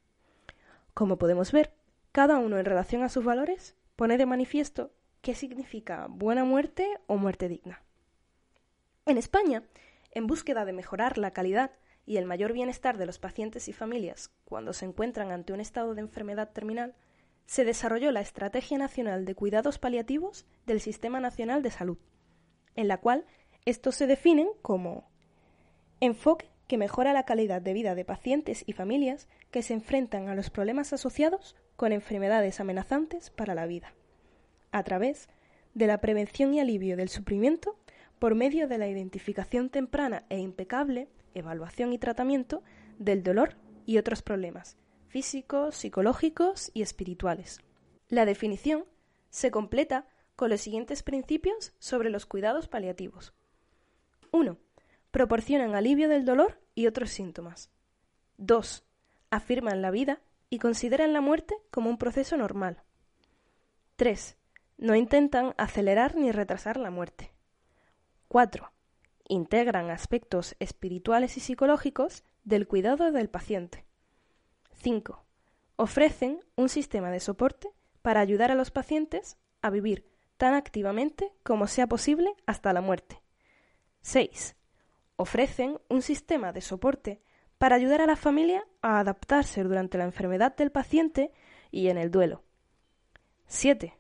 Como 0.94 1.18
podemos 1.18 1.52
ver, 1.52 1.74
cada 2.12 2.38
uno 2.38 2.60
en 2.60 2.66
relación 2.66 3.02
a 3.02 3.10
sus 3.10 3.24
valores 3.24 3.76
pone 3.96 4.18
de 4.18 4.26
manifiesto 4.26 4.92
qué 5.22 5.34
significa 5.34 6.08
buena 6.10 6.44
muerte 6.44 6.88
o 7.08 7.18
muerte 7.18 7.48
digna. 7.48 7.82
En 9.06 9.18
España, 9.18 9.64
en 10.12 10.28
búsqueda 10.28 10.66
de 10.66 10.74
mejorar 10.74 11.18
la 11.18 11.32
calidad 11.32 11.72
y 12.06 12.18
el 12.18 12.26
mayor 12.26 12.54
bienestar 12.54 12.98
de 12.98 13.06
los 13.06 13.20
pacientes 13.20 13.68
y 13.68 13.74
familias 13.74 14.32
cuando 14.44 14.74
se 14.74 14.86
encuentran 14.86 15.32
ante 15.32 15.54
un 15.54 15.60
estado 15.60 15.96
de 15.96 16.02
enfermedad 16.02 16.52
terminal, 16.52 16.96
se 17.50 17.66
desarrolló 17.66 18.12
la 18.12 18.22
Estrategia 18.22 18.78
Nacional 18.78 19.26
de 19.26 19.34
Cuidados 19.34 19.80
Paliativos 19.80 20.46
del 20.68 20.80
Sistema 20.80 21.20
Nacional 21.20 21.64
de 21.64 21.72
Salud, 21.72 21.98
en 22.76 22.88
la 22.88 22.98
cual 22.98 23.26
estos 23.66 23.96
se 23.96 24.06
definen 24.06 24.48
como 24.62 25.10
enfoque 26.00 26.52
que 26.68 26.78
mejora 26.78 27.12
la 27.12 27.26
calidad 27.26 27.60
de 27.60 27.74
vida 27.74 27.96
de 27.96 28.06
pacientes 28.06 28.64
y 28.68 28.74
familias 28.74 29.28
que 29.50 29.64
se 29.64 29.74
enfrentan 29.74 30.30
a 30.30 30.36
los 30.36 30.52
problemas 30.52 30.94
asociados 30.94 31.56
con 31.76 31.92
enfermedades 31.92 32.60
amenazantes 32.60 33.32
para 33.32 33.56
la 33.56 33.66
vida, 33.66 33.96
a 34.72 34.84
través 34.84 35.28
de 35.74 35.88
la 35.88 36.02
prevención 36.02 36.54
y 36.54 36.60
alivio 36.60 36.98
del 36.98 37.10
sufrimiento 37.10 37.80
por 38.20 38.36
medio 38.36 38.68
de 38.68 38.78
la 38.78 38.88
identificación 38.88 39.72
temprana 39.72 40.24
e 40.30 40.38
impecable, 40.38 41.08
evaluación 41.34 41.94
y 41.94 41.98
tratamiento 41.98 42.62
del 43.00 43.24
dolor 43.24 43.56
y 43.88 43.98
otros 43.98 44.22
problemas 44.22 44.78
físicos, 45.10 45.76
psicológicos 45.76 46.72
y 46.74 46.82
espirituales. 46.82 47.60
La 48.08 48.26
definición 48.26 48.86
se 49.30 49.52
completa 49.52 50.08
con 50.36 50.50
los 50.50 50.62
siguientes 50.62 51.04
principios 51.04 51.74
sobre 51.80 52.10
los 52.10 52.26
cuidados 52.26 52.68
paliativos. 52.68 53.34
1 54.32 54.58
proporcionan 55.12 55.76
alivio 55.76 56.10
del 56.10 56.26
dolor 56.26 56.60
y 56.76 56.88
otros 56.88 57.10
síntomas. 57.10 57.72
2. 58.38 58.84
Afirman 59.32 59.82
la 59.82 59.92
vida 59.92 60.22
y 60.50 60.60
consideran 60.60 61.14
la 61.14 61.22
muerte 61.22 61.56
como 61.72 61.90
un 61.90 61.98
proceso 61.98 62.38
normal. 62.38 62.84
3. 63.96 64.38
No 64.78 64.96
intentan 64.96 65.54
acelerar 65.58 66.16
ni 66.16 66.32
retrasar 66.32 66.78
la 66.78 66.90
muerte. 66.92 67.34
4. 68.28 68.72
Integran 69.28 69.90
aspectos 69.90 70.56
espirituales 70.60 71.38
y 71.38 71.40
psicológicos 71.40 72.24
del 72.44 72.68
cuidado 72.68 73.12
del 73.12 73.30
paciente. 73.30 73.86
5. 74.82 75.24
Ofrecen 75.76 76.40
un 76.56 76.70
sistema 76.70 77.12
de 77.12 77.20
soporte 77.20 77.70
para 78.02 78.20
ayudar 78.20 78.52
a 78.52 78.56
los 78.56 78.72
pacientes 78.72 79.38
a 79.62 79.70
vivir 79.70 80.06
tan 80.38 80.54
activamente 80.54 81.32
como 81.44 81.68
sea 81.68 81.88
posible 81.88 82.34
hasta 82.46 82.74
la 82.74 82.82
muerte. 82.82 83.22
6 84.02 84.56
ofrecen 85.20 85.78
un 85.90 86.02
sistema 86.02 86.54
de 86.54 86.62
soporte 86.62 87.22
para 87.58 87.76
ayudar 87.76 88.00
a 88.00 88.06
la 88.06 88.16
familia 88.16 88.66
a 88.82 89.00
adaptarse 89.00 89.64
durante 89.64 89.98
la 89.98 90.06
enfermedad 90.06 90.56
del 90.56 90.72
paciente 90.72 91.34
y 91.72 91.90
en 91.90 91.98
el 91.98 92.10
duelo. 92.10 92.42
7. 93.48 93.98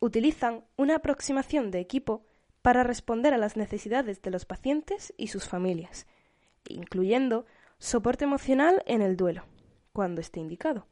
Utilizan 0.00 0.64
una 0.76 0.96
aproximación 0.96 1.70
de 1.70 1.78
equipo 1.78 2.24
para 2.62 2.82
responder 2.82 3.32
a 3.32 3.38
las 3.38 3.56
necesidades 3.56 4.22
de 4.22 4.32
los 4.32 4.44
pacientes 4.44 5.14
y 5.16 5.28
sus 5.28 5.46
familias, 5.46 6.08
incluyendo 6.68 7.46
soporte 7.78 8.24
emocional 8.24 8.82
en 8.86 9.02
el 9.02 9.16
duelo, 9.16 9.44
cuando 9.96 10.20
esté 10.20 10.40
indicado. 10.40 10.86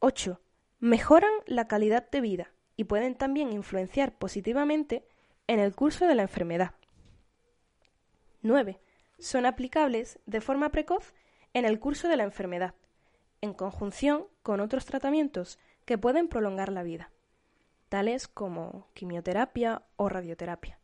8. 0.00 0.38
Mejoran 0.80 1.32
la 1.46 1.66
calidad 1.66 2.10
de 2.10 2.20
vida 2.20 2.52
y 2.76 2.84
pueden 2.84 3.14
también 3.14 3.54
influenciar 3.54 4.12
positivamente 4.18 5.02
en 5.46 5.60
el 5.60 5.74
curso 5.74 6.06
de 6.06 6.14
la 6.14 6.20
enfermedad. 6.20 6.74
9. 8.42 8.82
Son 9.18 9.46
aplicables 9.46 10.18
de 10.26 10.42
forma 10.42 10.68
precoz 10.68 11.14
en 11.54 11.64
el 11.64 11.80
curso 11.80 12.06
de 12.08 12.18
la 12.18 12.24
enfermedad, 12.24 12.74
en 13.40 13.54
conjunción 13.54 14.26
con 14.42 14.60
otros 14.60 14.84
tratamientos 14.84 15.58
que 15.86 15.96
pueden 15.96 16.28
prolongar 16.28 16.70
la 16.70 16.82
vida, 16.82 17.10
tales 17.88 18.28
como 18.28 18.88
quimioterapia 18.92 19.84
o 19.96 20.10
radioterapia, 20.10 20.78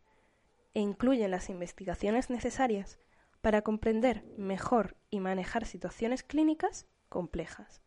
e 0.73 0.81
incluyen 0.81 1.31
las 1.31 1.50
investigaciones 1.50 2.31
necesarias 2.31 2.99
para 3.47 3.62
comprender 3.62 4.25
mejor 4.37 4.97
y 5.09 5.21
manejar 5.21 5.67
situaciones 5.67 6.25
clínicas 6.25 6.88
complejas. 7.09 7.81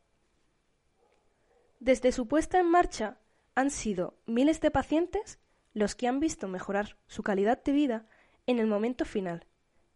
Desde 1.82 2.14
su 2.14 2.30
puesta 2.30 2.62
en 2.62 2.72
marcha 2.72 3.18
han 3.56 3.70
sido 3.70 4.18
miles 4.26 4.62
de 4.62 4.72
pacientes 4.72 5.38
los 5.74 5.96
que 5.96 6.08
han 6.08 6.22
visto 6.22 6.48
mejorar 6.48 6.96
su 7.08 7.24
calidad 7.24 7.62
de 7.62 7.74
vida 7.74 8.08
en 8.48 8.60
el 8.60 8.68
momento 8.68 9.04
final 9.04 9.48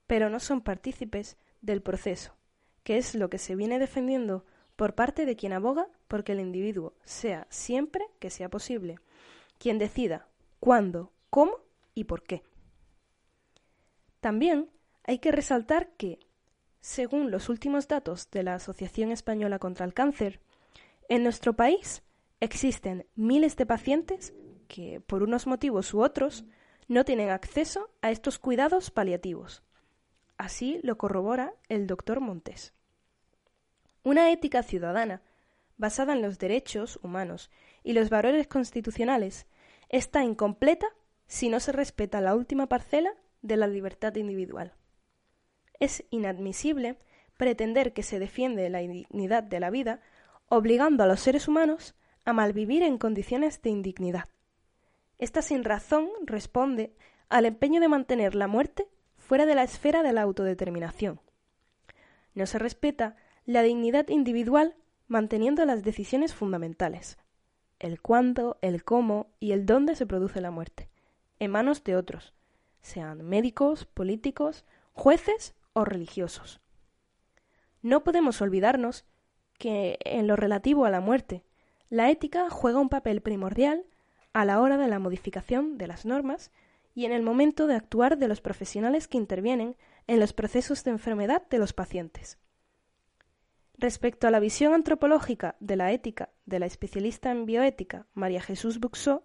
pero 0.05 0.29
no 0.29 0.41
son 0.41 0.59
partícipes 0.59 1.37
del 1.61 1.81
proceso, 1.81 2.35
que 2.83 2.97
es 2.97 3.15
lo 3.15 3.29
que 3.29 3.37
se 3.37 3.55
viene 3.55 3.79
defendiendo 3.79 4.45
por 4.75 4.95
parte 4.95 5.25
de 5.25 5.37
quien 5.37 5.53
aboga 5.53 5.87
porque 6.09 6.33
el 6.33 6.41
individuo 6.41 6.93
sea 7.05 7.47
siempre 7.49 8.05
que 8.19 8.29
sea 8.29 8.49
posible, 8.49 8.99
quien 9.59 9.79
decida 9.79 10.27
cuándo, 10.59 11.13
cómo 11.29 11.55
y 11.95 12.03
por 12.03 12.23
qué. 12.23 12.43
También 14.19 14.69
hay 15.03 15.19
que 15.19 15.31
resaltar 15.31 15.89
que, 15.97 16.19
según 16.81 17.31
los 17.31 17.49
últimos 17.49 17.87
datos 17.87 18.29
de 18.31 18.43
la 18.43 18.55
Asociación 18.55 19.11
Española 19.11 19.59
contra 19.59 19.85
el 19.85 19.93
Cáncer, 19.93 20.39
en 21.09 21.23
nuestro 21.23 21.53
país 21.53 22.03
existen 22.39 23.05
miles 23.15 23.55
de 23.55 23.65
pacientes 23.65 24.33
que, 24.67 25.01
por 25.01 25.23
unos 25.23 25.47
motivos 25.47 25.93
u 25.93 26.01
otros, 26.01 26.45
no 26.87 27.05
tienen 27.05 27.29
acceso 27.29 27.89
a 28.01 28.11
estos 28.11 28.39
cuidados 28.39 28.91
paliativos, 28.91 29.63
Así 30.37 30.79
lo 30.83 30.97
corrobora 30.97 31.53
el 31.69 31.87
doctor 31.87 32.19
Montes. 32.19 32.73
Una 34.03 34.31
ética 34.31 34.63
ciudadana, 34.63 35.21
basada 35.77 36.13
en 36.13 36.21
los 36.21 36.39
derechos 36.39 36.99
humanos 37.01 37.49
y 37.83 37.93
los 37.93 38.09
valores 38.09 38.47
constitucionales, 38.47 39.47
está 39.89 40.23
incompleta 40.23 40.87
si 41.27 41.49
no 41.49 41.59
se 41.59 41.71
respeta 41.71 42.19
la 42.19 42.35
última 42.35 42.67
parcela 42.67 43.13
de 43.41 43.57
la 43.57 43.67
libertad 43.67 44.15
individual. 44.15 44.73
Es 45.79 46.03
inadmisible 46.09 46.97
pretender 47.37 47.93
que 47.93 48.03
se 48.03 48.19
defiende 48.19 48.69
la 48.69 48.79
dignidad 48.79 49.43
de 49.43 49.59
la 49.59 49.69
vida 49.69 50.01
obligando 50.49 51.03
a 51.03 51.07
los 51.07 51.19
seres 51.19 51.47
humanos 51.47 51.95
a 52.25 52.33
malvivir 52.33 52.83
en 52.83 52.97
condiciones 52.97 53.61
de 53.61 53.69
indignidad. 53.69 54.29
Esta 55.17 55.41
sin 55.41 55.63
razón 55.63 56.09
responde 56.25 56.93
al 57.29 57.45
empeño 57.45 57.81
de 57.81 57.87
mantener 57.87 58.35
la 58.35 58.47
muerte 58.47 58.87
fuera 59.17 59.45
de 59.45 59.55
la 59.55 59.63
esfera 59.63 60.03
de 60.03 60.13
la 60.13 60.21
autodeterminación. 60.21 61.19
No 62.35 62.45
se 62.45 62.59
respeta 62.59 63.15
la 63.45 63.61
dignidad 63.61 64.09
individual 64.09 64.75
manteniendo 65.07 65.65
las 65.65 65.83
decisiones 65.83 66.33
fundamentales, 66.33 67.17
el 67.79 68.01
cuándo, 68.01 68.57
el 68.61 68.83
cómo 68.83 69.27
y 69.39 69.51
el 69.51 69.65
dónde 69.65 69.95
se 69.95 70.05
produce 70.05 70.41
la 70.41 70.51
muerte, 70.51 70.89
en 71.39 71.51
manos 71.51 71.83
de 71.83 71.95
otros, 71.95 72.33
sean 72.81 73.23
médicos, 73.23 73.85
políticos, 73.85 74.65
jueces 74.93 75.55
o 75.73 75.85
religiosos. 75.85 76.61
No 77.81 78.03
podemos 78.03 78.41
olvidarnos 78.41 79.05
que, 79.57 79.97
en 80.05 80.27
lo 80.27 80.35
relativo 80.35 80.85
a 80.85 80.89
la 80.89 81.01
muerte, 81.01 81.43
la 81.89 82.09
ética 82.09 82.49
juega 82.49 82.79
un 82.79 82.89
papel 82.89 83.21
primordial 83.21 83.85
a 84.33 84.45
la 84.45 84.59
hora 84.61 84.77
de 84.77 84.87
la 84.87 84.99
modificación 84.99 85.77
de 85.77 85.87
las 85.87 86.05
normas 86.05 86.51
y 86.95 87.05
en 87.05 87.11
el 87.11 87.21
momento 87.21 87.67
de 87.67 87.75
actuar 87.75 88.17
de 88.17 88.27
los 88.27 88.41
profesionales 88.41 89.07
que 89.07 89.17
intervienen 89.17 89.75
en 90.07 90.19
los 90.19 90.33
procesos 90.33 90.83
de 90.83 90.91
enfermedad 90.91 91.47
de 91.49 91.59
los 91.59 91.73
pacientes. 91.73 92.37
Respecto 93.77 94.27
a 94.27 94.31
la 94.31 94.39
visión 94.39 94.73
antropológica 94.73 95.55
de 95.59 95.75
la 95.75 95.91
ética 95.91 96.29
de 96.45 96.59
la 96.59 96.67
especialista 96.67 97.31
en 97.31 97.45
bioética 97.45 98.07
María 98.13 98.41
Jesús 98.41 98.79
Buxó, 98.79 99.23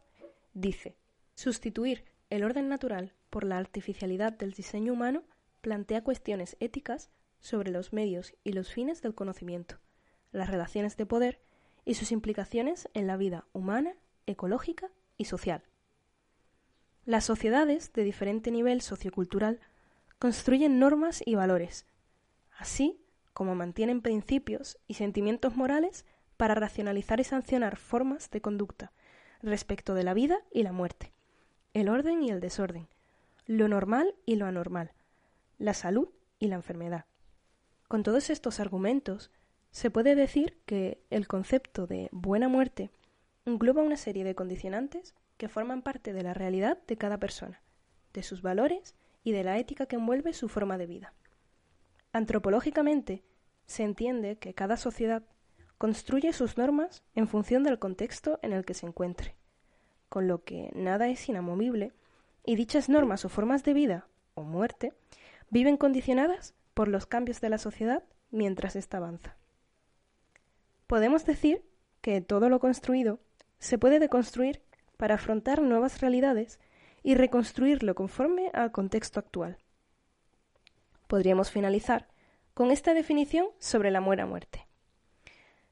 dice, 0.55 0.97
sustituir 1.35 2.05
el 2.31 2.45
orden 2.45 2.69
natural 2.69 3.15
por 3.31 3.45
la 3.45 3.59
artificialidad 3.59 4.33
del 4.33 4.53
diseño 4.53 4.93
humano 4.93 5.23
plantea 5.69 6.03
cuestiones 6.03 6.57
éticas 6.61 7.11
sobre 7.41 7.71
los 7.71 7.93
medios 7.93 8.33
y 8.43 8.55
los 8.55 8.73
fines 8.73 9.03
del 9.03 9.15
conocimiento, 9.15 9.77
las 10.33 10.49
relaciones 10.49 10.97
de 10.97 11.05
poder 11.05 11.43
y 11.85 11.93
sus 11.93 12.11
implicaciones 12.11 12.89
en 12.95 13.07
la 13.07 13.19
vida 13.19 13.45
humana, 13.53 13.93
ecológica 14.25 14.91
y 15.19 15.27
social. 15.27 15.63
Las 17.05 17.27
sociedades 17.27 17.93
de 17.93 18.03
diferente 18.03 18.51
nivel 18.51 18.81
sociocultural 18.81 19.61
construyen 20.19 20.79
normas 20.79 21.23
y 21.23 21.35
valores, 21.35 21.85
así 22.57 22.99
como 23.35 23.55
mantienen 23.55 24.01
principios 24.01 24.79
y 24.87 24.95
sentimientos 24.95 25.55
morales 25.55 26.07
para 26.39 26.55
racionalizar 26.55 27.21
y 27.21 27.25
sancionar 27.25 27.77
formas 27.77 28.31
de 28.31 28.41
conducta 28.41 28.91
respecto 29.43 29.93
de 29.93 30.05
la 30.05 30.15
vida 30.15 30.39
y 30.51 30.63
la 30.63 30.73
muerte, 30.73 31.13
el 31.75 31.91
orden 31.91 32.23
y 32.23 32.31
el 32.31 32.41
desorden, 32.41 32.89
lo 33.45 33.69
normal 33.69 34.15
y 34.25 34.37
lo 34.37 34.47
anormal, 34.47 34.93
la 35.59 35.75
salud 35.75 36.09
y 36.39 36.49
la 36.49 36.57
enfermedad. 36.57 37.07
Con 37.89 38.03
todos 38.03 38.31
estos 38.31 38.61
argumentos, 38.61 39.31
se 39.71 39.91
puede 39.91 40.15
decir 40.15 40.59
que 40.67 41.03
el 41.11 41.27
concepto 41.27 41.87
de 41.87 42.09
buena 42.13 42.49
muerte 42.49 42.91
engloba 43.45 43.83
una 43.83 43.97
serie 43.97 44.25
de 44.25 44.35
condicionantes 44.35 45.15
que 45.37 45.49
forman 45.49 45.83
parte 45.83 46.13
de 46.13 46.23
la 46.23 46.35
realidad 46.35 46.79
de 46.87 46.97
cada 46.97 47.19
persona, 47.19 47.63
de 48.13 48.23
sus 48.23 48.43
valores 48.43 48.95
y 49.25 49.33
de 49.33 49.45
la 49.45 49.59
ética 49.59 49.87
que 49.87 49.97
envuelve 49.97 50.33
su 50.33 50.49
forma 50.49 50.79
de 50.79 50.87
vida. 50.87 51.15
Antropológicamente, 52.13 53.25
se 53.67 53.83
entiende 53.83 54.39
que 54.39 54.55
cada 54.55 54.77
sociedad 54.77 55.23
construye 55.77 56.33
sus 56.33 56.57
normas 56.57 57.03
en 57.15 57.29
función 57.29 57.63
del 57.63 57.79
contexto 57.79 58.39
en 58.43 58.53
el 58.53 58.65
que 58.65 58.75
se 58.75 58.87
encuentre, 58.87 59.37
con 60.09 60.27
lo 60.27 60.43
que 60.43 60.71
nada 60.75 61.09
es 61.09 61.29
inamovible 61.29 61.93
y 62.45 62.57
dichas 62.57 62.89
normas 62.89 63.25
o 63.25 63.29
formas 63.29 63.63
de 63.65 63.75
vida 63.75 64.09
o 64.35 64.43
muerte 64.43 64.95
viven 65.51 65.77
condicionadas 65.77 66.55
por 66.75 66.89
los 66.89 67.07
cambios 67.07 67.41
de 67.41 67.49
la 67.49 67.59
sociedad 67.59 68.05
mientras 68.31 68.77
ésta 68.77 68.99
avanza. 68.99 69.37
Podemos 70.87 71.25
decir 71.27 71.65
que 72.01 72.21
todo 72.21 72.49
lo 72.49 72.61
construido 72.61 73.21
se 73.59 73.79
puede 73.79 73.99
deconstruir 73.99 74.63
para 74.97 75.17
afrontar 75.17 75.63
nuevas 75.63 76.01
realidades 76.01 76.59
y 77.03 77.15
reconstruirlo 77.15 77.95
conforme 77.95 78.51
al 78.53 78.73
contexto 78.73 79.21
actual. 79.21 79.59
Podríamos 81.07 81.51
finalizar 81.51 82.09
con 82.55 82.71
esta 82.71 82.95
definición 82.95 83.47
sobre 83.59 83.91
la 83.91 84.01
muera 84.01 84.27
muerte. 84.27 84.67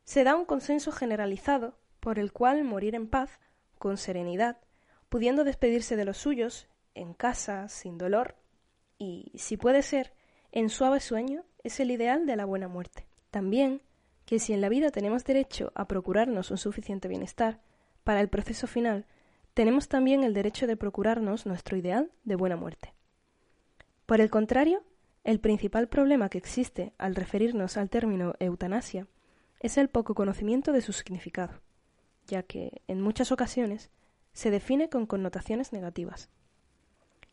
Se 0.05 0.23
da 0.25 0.37
un 0.37 0.45
consenso 0.45 0.93
generalizado 0.93 1.79
por 2.01 2.19
el 2.19 2.33
cual 2.33 2.63
morir 2.63 2.95
en 2.95 3.09
paz, 3.09 3.41
con 3.79 3.97
serenidad, 3.97 4.59
pudiendo 5.09 5.45
despedirse 5.45 5.97
de 5.97 6.05
los 6.05 6.17
suyos, 6.17 6.69
en 6.95 7.13
casa, 7.13 7.69
sin 7.69 7.99
dolor, 7.99 8.37
y, 8.99 9.33
si 9.37 9.57
puede 9.57 9.83
ser, 9.83 10.13
en 10.53 10.69
suave 10.69 11.01
sueño, 11.01 11.45
es 11.63 11.81
el 11.81 11.91
ideal 11.91 12.27
de 12.27 12.37
la 12.37 12.45
buena 12.45 12.69
muerte. 12.69 13.07
También 13.31 13.83
que 14.25 14.39
si 14.39 14.53
en 14.53 14.61
la 14.61 14.69
vida 14.69 14.91
tenemos 14.91 15.25
derecho 15.25 15.73
a 15.75 15.87
procurarnos 15.87 16.51
un 16.51 16.59
suficiente 16.59 17.09
bienestar, 17.09 17.61
para 18.05 18.21
el 18.21 18.29
proceso 18.29 18.67
final, 18.67 19.07
tenemos 19.55 19.89
también 19.89 20.23
el 20.23 20.35
derecho 20.35 20.67
de 20.67 20.77
procurarnos 20.77 21.47
nuestro 21.47 21.77
ideal 21.77 22.13
de 22.25 22.37
buena 22.37 22.57
muerte. 22.57 22.95
Por 24.07 24.21
el 24.21 24.31
contrario, 24.31 24.85
el 25.25 25.41
principal 25.41 25.89
problema 25.89 26.29
que 26.29 26.39
existe 26.39 26.93
al 26.99 27.17
referirnos 27.17 27.77
al 27.77 27.91
término 27.91 28.35
eutanasia 28.39 29.09
es 29.59 29.77
el 29.77 29.89
poco 29.89 30.15
conocimiento 30.15 30.73
de 30.73 30.83
su 30.83 30.93
significado, 30.93 31.61
ya 32.27 32.45
que, 32.45 32.83
en 32.87 33.01
muchas 33.01 33.33
ocasiones, 33.33 33.91
se 34.33 34.51
define 34.51 34.89
con 34.89 35.07
connotaciones 35.07 35.73
negativas. 35.73 36.29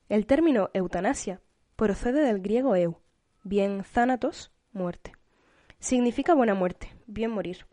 El 0.09 0.25
término 0.25 0.71
eutanasia 0.73 1.41
procede 1.83 2.23
del 2.23 2.39
griego 2.39 2.77
eu, 2.77 3.01
bien 3.43 3.83
thanatos, 3.83 4.53
muerte. 4.71 5.11
Significa 5.79 6.33
buena 6.33 6.53
muerte, 6.53 6.95
bien 7.07 7.29
morir. 7.29 7.67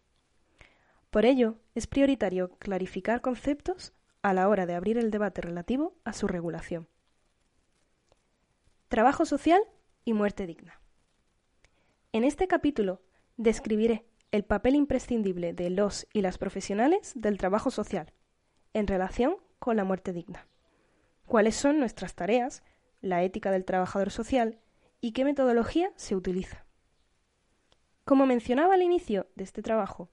Por 1.11 1.25
ello, 1.25 1.59
es 1.77 1.87
prioritario 1.87 2.51
clarificar 2.59 3.21
conceptos 3.21 3.93
a 4.23 4.35
la 4.35 4.49
hora 4.49 4.67
de 4.67 4.75
abrir 4.75 4.99
el 4.99 5.13
debate 5.13 5.43
relativo 5.43 5.95
a 6.03 6.13
su 6.13 6.27
regulación. 6.27 6.89
Trabajo 8.89 9.25
social 9.27 9.63
y 10.05 10.13
muerte 10.13 10.45
digna. 10.45 10.81
En 12.11 12.25
este 12.25 12.49
capítulo 12.49 13.03
describiré 13.37 14.07
el 14.33 14.43
papel 14.43 14.75
imprescindible 14.75 15.53
de 15.53 15.71
los 15.71 16.09
y 16.13 16.23
las 16.23 16.37
profesionales 16.37 17.13
del 17.15 17.39
trabajo 17.39 17.71
social 17.71 18.13
en 18.75 18.89
relación 18.89 19.37
con 19.61 19.77
la 19.77 19.85
muerte 19.85 20.13
digna. 20.13 20.49
Cuáles 21.27 21.55
son 21.55 21.79
nuestras 21.79 22.17
tareas, 22.17 22.65
la 23.01 23.23
ética 23.23 23.51
del 23.51 23.65
trabajador 23.65 24.11
social 24.11 24.59
y 25.01 25.13
qué 25.13 25.25
metodología 25.25 25.93
se 25.97 26.17
utiliza. 26.17 26.65
Como 28.05 28.27
mencionaba 28.27 28.75
al 28.75 28.83
inicio 28.83 29.27
de 29.37 29.45
este 29.45 29.63
trabajo, 29.63 30.11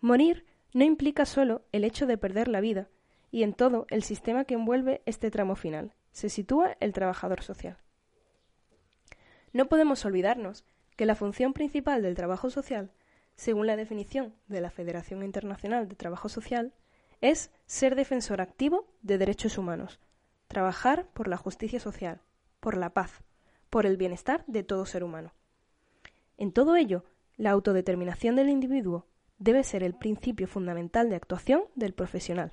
morir 0.00 0.46
no 0.72 0.84
implica 0.84 1.24
solo 1.24 1.62
el 1.72 1.84
hecho 1.84 2.06
de 2.06 2.18
perder 2.18 2.48
la 2.48 2.60
vida, 2.60 2.88
y 3.30 3.42
en 3.42 3.52
todo 3.52 3.86
el 3.90 4.02
sistema 4.02 4.44
que 4.44 4.54
envuelve 4.54 5.02
este 5.06 5.30
tramo 5.30 5.56
final 5.56 5.92
se 6.12 6.28
sitúa 6.28 6.76
el 6.80 6.92
trabajador 6.92 7.42
social. 7.42 7.78
No 9.52 9.66
podemos 9.68 10.04
olvidarnos 10.04 10.64
que 10.96 11.06
la 11.06 11.16
función 11.16 11.52
principal 11.52 12.02
del 12.02 12.14
trabajo 12.14 12.50
social, 12.50 12.92
según 13.34 13.66
la 13.66 13.76
definición 13.76 14.34
de 14.46 14.60
la 14.60 14.70
Federación 14.70 15.22
Internacional 15.24 15.88
de 15.88 15.96
Trabajo 15.96 16.28
Social, 16.28 16.72
es 17.20 17.50
ser 17.66 17.96
defensor 17.96 18.40
activo 18.40 18.86
de 19.02 19.18
derechos 19.18 19.58
humanos, 19.58 20.00
trabajar 20.48 21.08
por 21.12 21.28
la 21.28 21.36
justicia 21.36 21.80
social, 21.80 22.20
por 22.60 22.76
la 22.76 22.90
paz, 22.90 23.22
por 23.70 23.86
el 23.86 23.96
bienestar 23.96 24.44
de 24.46 24.62
todo 24.62 24.86
ser 24.86 25.04
humano. 25.04 25.34
En 26.36 26.52
todo 26.52 26.76
ello, 26.76 27.04
la 27.36 27.50
autodeterminación 27.50 28.36
del 28.36 28.48
individuo 28.48 29.06
debe 29.38 29.64
ser 29.64 29.82
el 29.82 29.94
principio 29.94 30.46
fundamental 30.46 31.10
de 31.10 31.16
actuación 31.16 31.64
del 31.74 31.94
profesional. 31.94 32.52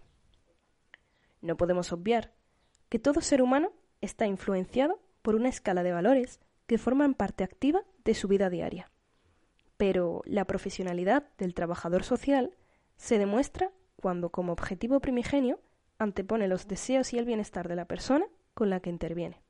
No 1.41 1.57
podemos 1.57 1.91
obviar 1.91 2.33
que 2.89 2.99
todo 2.99 3.21
ser 3.21 3.41
humano 3.41 3.71
está 4.01 4.25
influenciado 4.25 4.99
por 5.21 5.35
una 5.35 5.49
escala 5.49 5.83
de 5.83 5.91
valores 5.91 6.39
que 6.67 6.77
forman 6.77 7.13
parte 7.13 7.43
activa 7.43 7.83
de 8.03 8.13
su 8.13 8.27
vida 8.27 8.49
diaria. 8.49 8.91
Pero 9.77 10.21
la 10.25 10.45
profesionalidad 10.45 11.27
del 11.37 11.53
trabajador 11.53 12.03
social 12.03 12.55
se 12.97 13.17
demuestra 13.17 13.71
cuando 13.95 14.29
como 14.29 14.51
objetivo 14.51 14.99
primigenio 14.99 15.59
antepone 16.01 16.47
los 16.47 16.67
deseos 16.67 17.13
y 17.13 17.17
el 17.17 17.25
bienestar 17.25 17.67
de 17.67 17.75
la 17.75 17.85
persona 17.85 18.25
con 18.53 18.69
la 18.69 18.79
que 18.79 18.89
interviene. 18.89 19.41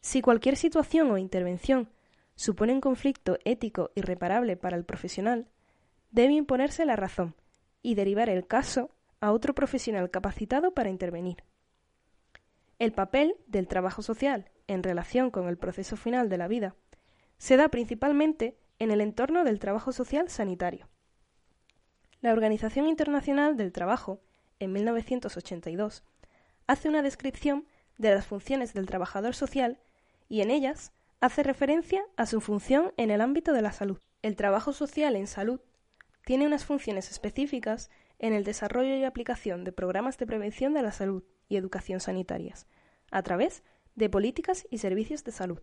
Si 0.00 0.20
cualquier 0.20 0.56
situación 0.56 1.10
o 1.10 1.18
intervención 1.18 1.90
supone 2.34 2.72
un 2.72 2.80
conflicto 2.80 3.38
ético 3.44 3.90
irreparable 3.94 4.56
para 4.56 4.76
el 4.76 4.84
profesional, 4.84 5.48
debe 6.10 6.32
imponerse 6.32 6.84
la 6.84 6.96
razón 6.96 7.36
y 7.82 7.94
derivar 7.94 8.28
el 8.28 8.46
caso 8.46 8.90
a 9.20 9.32
otro 9.32 9.54
profesional 9.54 10.10
capacitado 10.10 10.74
para 10.74 10.90
intervenir. 10.90 11.44
El 12.78 12.92
papel 12.92 13.36
del 13.46 13.68
trabajo 13.68 14.02
social 14.02 14.50
en 14.66 14.82
relación 14.82 15.30
con 15.30 15.46
el 15.48 15.56
proceso 15.56 15.96
final 15.96 16.28
de 16.28 16.38
la 16.38 16.48
vida 16.48 16.74
se 17.38 17.56
da 17.56 17.68
principalmente 17.68 18.56
en 18.78 18.90
el 18.90 19.00
entorno 19.00 19.44
del 19.44 19.60
trabajo 19.60 19.92
social 19.92 20.28
sanitario. 20.28 20.88
La 22.20 22.32
Organización 22.32 22.88
Internacional 22.88 23.56
del 23.56 23.72
Trabajo, 23.72 24.20
en 24.62 24.72
1982, 24.72 26.04
hace 26.66 26.88
una 26.88 27.02
descripción 27.02 27.66
de 27.98 28.14
las 28.14 28.26
funciones 28.26 28.72
del 28.74 28.86
trabajador 28.86 29.34
social 29.34 29.78
y 30.28 30.40
en 30.40 30.50
ellas 30.50 30.92
hace 31.20 31.42
referencia 31.42 32.02
a 32.16 32.26
su 32.26 32.40
función 32.40 32.92
en 32.96 33.10
el 33.10 33.20
ámbito 33.20 33.52
de 33.52 33.62
la 33.62 33.72
salud. 33.72 33.98
El 34.22 34.36
trabajo 34.36 34.72
social 34.72 35.16
en 35.16 35.26
salud 35.26 35.60
tiene 36.24 36.46
unas 36.46 36.64
funciones 36.64 37.10
específicas 37.10 37.90
en 38.18 38.32
el 38.32 38.44
desarrollo 38.44 38.96
y 38.96 39.04
aplicación 39.04 39.64
de 39.64 39.72
programas 39.72 40.16
de 40.18 40.26
prevención 40.26 40.74
de 40.74 40.82
la 40.82 40.92
salud 40.92 41.24
y 41.48 41.56
educación 41.56 42.00
sanitarias, 42.00 42.66
a 43.10 43.22
través 43.22 43.62
de 43.96 44.08
políticas 44.08 44.66
y 44.70 44.78
servicios 44.78 45.24
de 45.24 45.32
salud. 45.32 45.60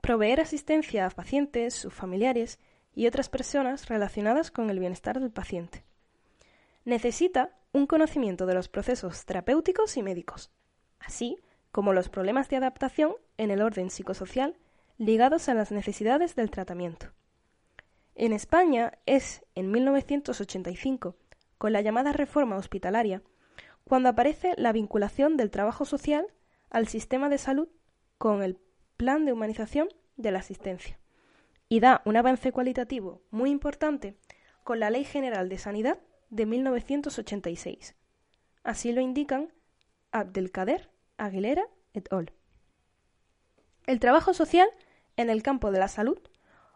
Proveer 0.00 0.40
asistencia 0.40 1.06
a 1.06 1.10
pacientes, 1.10 1.72
sus 1.74 1.94
familiares 1.94 2.58
y 2.94 3.06
otras 3.06 3.30
personas 3.30 3.88
relacionadas 3.88 4.50
con 4.50 4.68
el 4.68 4.78
bienestar 4.78 5.18
del 5.18 5.30
paciente. 5.30 5.84
Necesita 6.84 7.56
un 7.74 7.88
conocimiento 7.88 8.46
de 8.46 8.54
los 8.54 8.68
procesos 8.68 9.26
terapéuticos 9.26 9.96
y 9.96 10.02
médicos, 10.02 10.52
así 11.00 11.40
como 11.72 11.92
los 11.92 12.08
problemas 12.08 12.48
de 12.48 12.56
adaptación 12.56 13.16
en 13.36 13.50
el 13.50 13.60
orden 13.60 13.90
psicosocial 13.90 14.56
ligados 14.96 15.48
a 15.48 15.54
las 15.54 15.72
necesidades 15.72 16.36
del 16.36 16.52
tratamiento. 16.52 17.08
En 18.14 18.32
España 18.32 18.92
es 19.06 19.44
en 19.56 19.72
1985, 19.72 21.16
con 21.58 21.72
la 21.72 21.80
llamada 21.80 22.12
reforma 22.12 22.56
hospitalaria, 22.56 23.22
cuando 23.82 24.08
aparece 24.08 24.52
la 24.56 24.70
vinculación 24.70 25.36
del 25.36 25.50
trabajo 25.50 25.84
social 25.84 26.28
al 26.70 26.86
sistema 26.86 27.28
de 27.28 27.38
salud 27.38 27.68
con 28.18 28.44
el 28.44 28.56
plan 28.96 29.24
de 29.24 29.32
humanización 29.32 29.88
de 30.16 30.30
la 30.30 30.38
asistencia, 30.38 31.00
y 31.68 31.80
da 31.80 32.02
un 32.04 32.16
avance 32.16 32.52
cualitativo 32.52 33.20
muy 33.32 33.50
importante 33.50 34.16
con 34.62 34.78
la 34.78 34.90
Ley 34.90 35.02
General 35.02 35.48
de 35.48 35.58
Sanidad 35.58 35.98
de 36.30 36.46
1986. 36.46 37.94
Así 38.62 38.92
lo 38.92 39.00
indican 39.00 39.52
Abdelkader, 40.12 40.90
Aguilera 41.16 41.66
et 41.92 42.12
al. 42.12 42.32
El 43.86 44.00
trabajo 44.00 44.32
social 44.32 44.68
en 45.16 45.30
el 45.30 45.42
campo 45.42 45.70
de 45.70 45.78
la 45.78 45.88
salud 45.88 46.18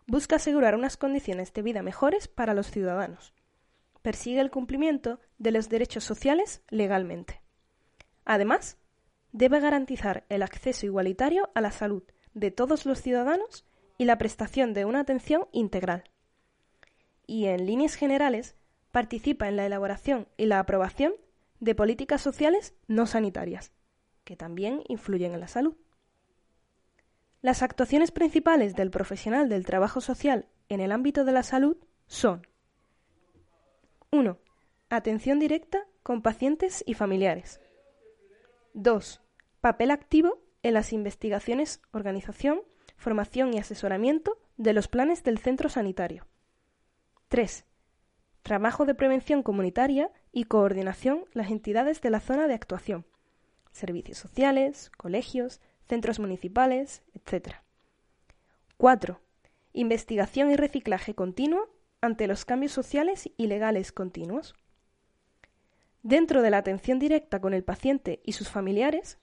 busca 0.06 0.36
asegurar 0.36 0.74
unas 0.74 0.96
condiciones 0.96 1.52
de 1.52 1.62
vida 1.62 1.82
mejores 1.82 2.28
para 2.28 2.54
los 2.54 2.70
ciudadanos. 2.70 3.34
Persigue 4.02 4.40
el 4.40 4.50
cumplimiento 4.50 5.20
de 5.38 5.52
los 5.52 5.68
derechos 5.68 6.04
sociales 6.04 6.62
legalmente. 6.68 7.42
Además, 8.24 8.78
debe 9.32 9.60
garantizar 9.60 10.24
el 10.28 10.42
acceso 10.42 10.86
igualitario 10.86 11.50
a 11.54 11.60
la 11.60 11.70
salud 11.70 12.02
de 12.34 12.50
todos 12.50 12.86
los 12.86 13.00
ciudadanos 13.00 13.64
y 13.96 14.04
la 14.04 14.18
prestación 14.18 14.74
de 14.74 14.84
una 14.84 15.00
atención 15.00 15.48
integral. 15.52 16.04
Y, 17.26 17.46
en 17.46 17.66
líneas 17.66 17.94
generales, 17.94 18.54
participa 18.98 19.46
en 19.46 19.54
la 19.54 19.64
elaboración 19.64 20.26
y 20.36 20.46
la 20.46 20.58
aprobación 20.58 21.12
de 21.60 21.76
políticas 21.76 22.20
sociales 22.20 22.74
no 22.88 23.06
sanitarias, 23.06 23.70
que 24.24 24.34
también 24.34 24.82
influyen 24.88 25.34
en 25.34 25.38
la 25.38 25.46
salud. 25.46 25.76
Las 27.40 27.62
actuaciones 27.62 28.10
principales 28.10 28.74
del 28.74 28.90
profesional 28.90 29.48
del 29.48 29.64
trabajo 29.64 30.00
social 30.00 30.48
en 30.68 30.80
el 30.80 30.90
ámbito 30.90 31.24
de 31.24 31.30
la 31.30 31.44
salud 31.44 31.76
son 32.08 32.44
1. 34.10 34.36
Atención 34.90 35.38
directa 35.38 35.86
con 36.02 36.20
pacientes 36.20 36.82
y 36.84 36.94
familiares. 36.94 37.60
2. 38.74 39.22
Papel 39.60 39.92
activo 39.92 40.42
en 40.64 40.74
las 40.74 40.92
investigaciones, 40.92 41.80
organización, 41.92 42.62
formación 42.96 43.54
y 43.54 43.58
asesoramiento 43.58 44.40
de 44.56 44.72
los 44.72 44.88
planes 44.88 45.22
del 45.22 45.38
centro 45.38 45.68
sanitario. 45.68 46.26
3. 47.28 47.64
Trabajo 48.48 48.86
de 48.86 48.94
prevención 48.94 49.42
comunitaria 49.42 50.10
y 50.32 50.44
coordinación 50.44 51.26
las 51.34 51.50
entidades 51.50 52.00
de 52.00 52.08
la 52.08 52.18
zona 52.18 52.48
de 52.48 52.54
actuación, 52.54 53.04
servicios 53.72 54.16
sociales, 54.16 54.90
colegios, 54.96 55.60
centros 55.86 56.18
municipales, 56.18 57.02
etc. 57.12 57.56
4. 58.78 59.20
Investigación 59.74 60.50
y 60.50 60.56
reciclaje 60.56 61.14
continuo 61.14 61.68
ante 62.00 62.26
los 62.26 62.46
cambios 62.46 62.72
sociales 62.72 63.28
y 63.36 63.48
legales 63.48 63.92
continuos. 63.92 64.54
Dentro 66.02 66.40
de 66.40 66.48
la 66.48 66.56
atención 66.56 66.98
directa 66.98 67.42
con 67.42 67.52
el 67.52 67.64
paciente 67.64 68.22
y 68.24 68.32
sus 68.32 68.48
familiares 68.48 69.18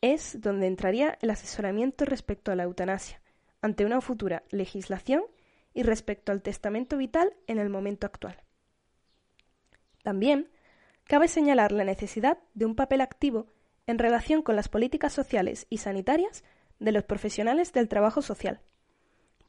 es 0.00 0.40
donde 0.40 0.66
entraría 0.66 1.18
el 1.20 1.30
asesoramiento 1.30 2.04
respecto 2.04 2.50
a 2.50 2.56
la 2.56 2.64
eutanasia, 2.64 3.22
ante 3.62 3.84
una 3.84 4.00
futura 4.00 4.42
legislación 4.50 5.22
y 5.72 5.84
respecto 5.84 6.32
al 6.32 6.42
testamento 6.42 6.96
vital 6.96 7.32
en 7.46 7.60
el 7.60 7.68
momento 7.70 8.08
actual. 8.08 8.42
También 10.06 10.48
cabe 11.02 11.26
señalar 11.26 11.72
la 11.72 11.82
necesidad 11.82 12.38
de 12.54 12.64
un 12.64 12.76
papel 12.76 13.00
activo 13.00 13.48
en 13.88 13.98
relación 13.98 14.40
con 14.40 14.54
las 14.54 14.68
políticas 14.68 15.12
sociales 15.12 15.66
y 15.68 15.78
sanitarias 15.78 16.44
de 16.78 16.92
los 16.92 17.02
profesionales 17.02 17.72
del 17.72 17.88
trabajo 17.88 18.22
social, 18.22 18.60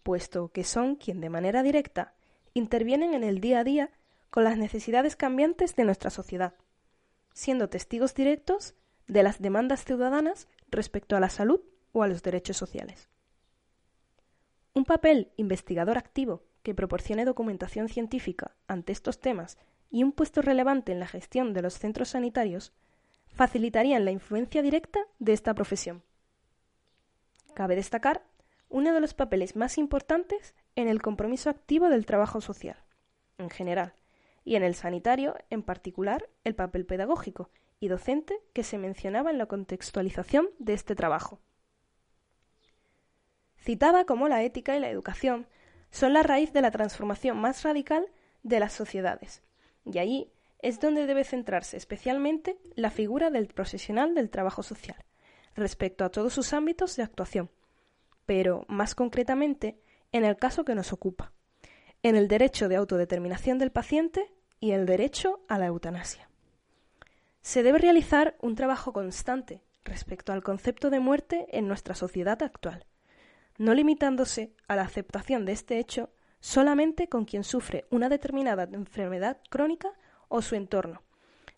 puesto 0.01 0.47
que 0.47 0.63
son 0.63 0.95
quien 0.95 1.21
de 1.21 1.29
manera 1.29 1.61
directa 1.61 2.15
intervienen 2.55 3.13
en 3.13 3.23
el 3.23 3.39
día 3.39 3.59
a 3.59 3.63
día 3.63 3.91
con 4.31 4.45
las 4.45 4.57
necesidades 4.57 5.15
cambiantes 5.15 5.75
de 5.75 5.83
nuestra 5.83 6.09
sociedad, 6.09 6.55
siendo 7.33 7.69
testigos 7.69 8.15
directos 8.15 8.73
de 9.05 9.21
las 9.21 9.39
demandas 9.39 9.85
ciudadanas 9.85 10.47
respecto 10.71 11.15
a 11.15 11.19
la 11.19 11.29
salud 11.29 11.61
o 11.91 12.01
a 12.01 12.07
los 12.07 12.23
derechos 12.23 12.57
sociales. 12.57 13.09
Un 14.73 14.85
papel 14.85 15.31
investigador 15.37 15.99
activo 15.99 16.41
que 16.63 16.73
proporcione 16.73 17.25
documentación 17.25 17.89
científica 17.89 18.55
ante 18.65 18.91
estos 18.91 19.19
temas 19.19 19.59
y 19.89 20.03
un 20.03 20.11
puesto 20.11 20.41
relevante 20.41 20.91
en 20.91 20.99
la 20.99 21.07
gestión 21.07 21.53
de 21.53 21.61
los 21.61 21.75
centros 21.75 22.09
sanitarios 22.09 22.73
facilitarían 23.27 24.05
la 24.05 24.11
influencia 24.11 24.61
directa 24.61 24.99
de 25.19 25.33
esta 25.33 25.53
profesión. 25.53 26.03
Cabe 27.53 27.75
destacar 27.75 28.23
uno 28.69 28.93
de 28.93 28.99
los 28.99 29.13
papeles 29.13 29.55
más 29.55 29.77
importantes 29.77 30.55
en 30.75 30.87
el 30.87 31.01
compromiso 31.01 31.49
activo 31.49 31.89
del 31.89 32.05
trabajo 32.05 32.41
social, 32.41 32.77
en 33.37 33.49
general, 33.49 33.93
y 34.43 34.55
en 34.55 34.63
el 34.63 34.75
sanitario, 34.75 35.35
en 35.49 35.63
particular, 35.63 36.29
el 36.43 36.55
papel 36.55 36.85
pedagógico 36.85 37.49
y 37.79 37.87
docente 37.87 38.39
que 38.53 38.63
se 38.63 38.77
mencionaba 38.77 39.29
en 39.29 39.37
la 39.37 39.45
contextualización 39.45 40.49
de 40.59 40.73
este 40.73 40.95
trabajo. 40.95 41.39
Citaba 43.57 44.05
cómo 44.05 44.27
la 44.27 44.43
ética 44.43 44.75
y 44.75 44.79
la 44.79 44.89
educación 44.89 45.47
son 45.91 46.13
la 46.13 46.23
raíz 46.23 46.53
de 46.53 46.61
la 46.61 46.71
transformación 46.71 47.37
más 47.37 47.63
radical 47.63 48.07
de 48.43 48.59
las 48.59 48.73
sociedades, 48.73 49.41
y 49.91 49.99
allí 49.99 50.31
es 50.59 50.79
donde 50.79 51.05
debe 51.05 51.23
centrarse 51.23 51.77
especialmente 51.77 52.57
la 52.75 52.91
figura 52.91 53.29
del 53.29 53.47
profesional 53.47 54.15
del 54.15 54.29
trabajo 54.29 54.63
social, 54.63 54.97
respecto 55.55 56.03
a 56.03 56.09
todos 56.09 56.33
sus 56.33 56.53
ámbitos 56.53 56.95
de 56.95 57.03
actuación, 57.03 57.49
pero 58.25 58.65
más 58.67 58.95
concretamente 58.95 59.79
en 60.11 60.25
el 60.25 60.37
caso 60.37 60.65
que 60.65 60.75
nos 60.75 60.93
ocupa, 60.93 61.31
en 62.03 62.15
el 62.15 62.27
derecho 62.27 62.67
de 62.69 62.75
autodeterminación 62.75 63.57
del 63.57 63.71
paciente 63.71 64.31
y 64.59 64.71
el 64.71 64.85
derecho 64.85 65.41
a 65.47 65.57
la 65.57 65.67
eutanasia. 65.67 66.29
Se 67.41 67.63
debe 67.63 67.79
realizar 67.79 68.35
un 68.41 68.55
trabajo 68.55 68.93
constante 68.93 69.61
respecto 69.83 70.33
al 70.33 70.43
concepto 70.43 70.89
de 70.89 70.99
muerte 70.99 71.47
en 71.51 71.67
nuestra 71.67 71.95
sociedad 71.95 72.41
actual, 72.43 72.85
no 73.57 73.73
limitándose 73.73 74.53
a 74.67 74.75
la 74.75 74.83
aceptación 74.83 75.45
de 75.45 75.53
este 75.53 75.79
hecho 75.79 76.09
solamente 76.39 77.09
con 77.09 77.25
quien 77.25 77.43
sufre 77.43 77.85
una 77.89 78.09
determinada 78.09 78.63
enfermedad 78.63 79.37
crónica 79.49 79.91
o 80.27 80.41
su 80.41 80.55
entorno, 80.55 81.01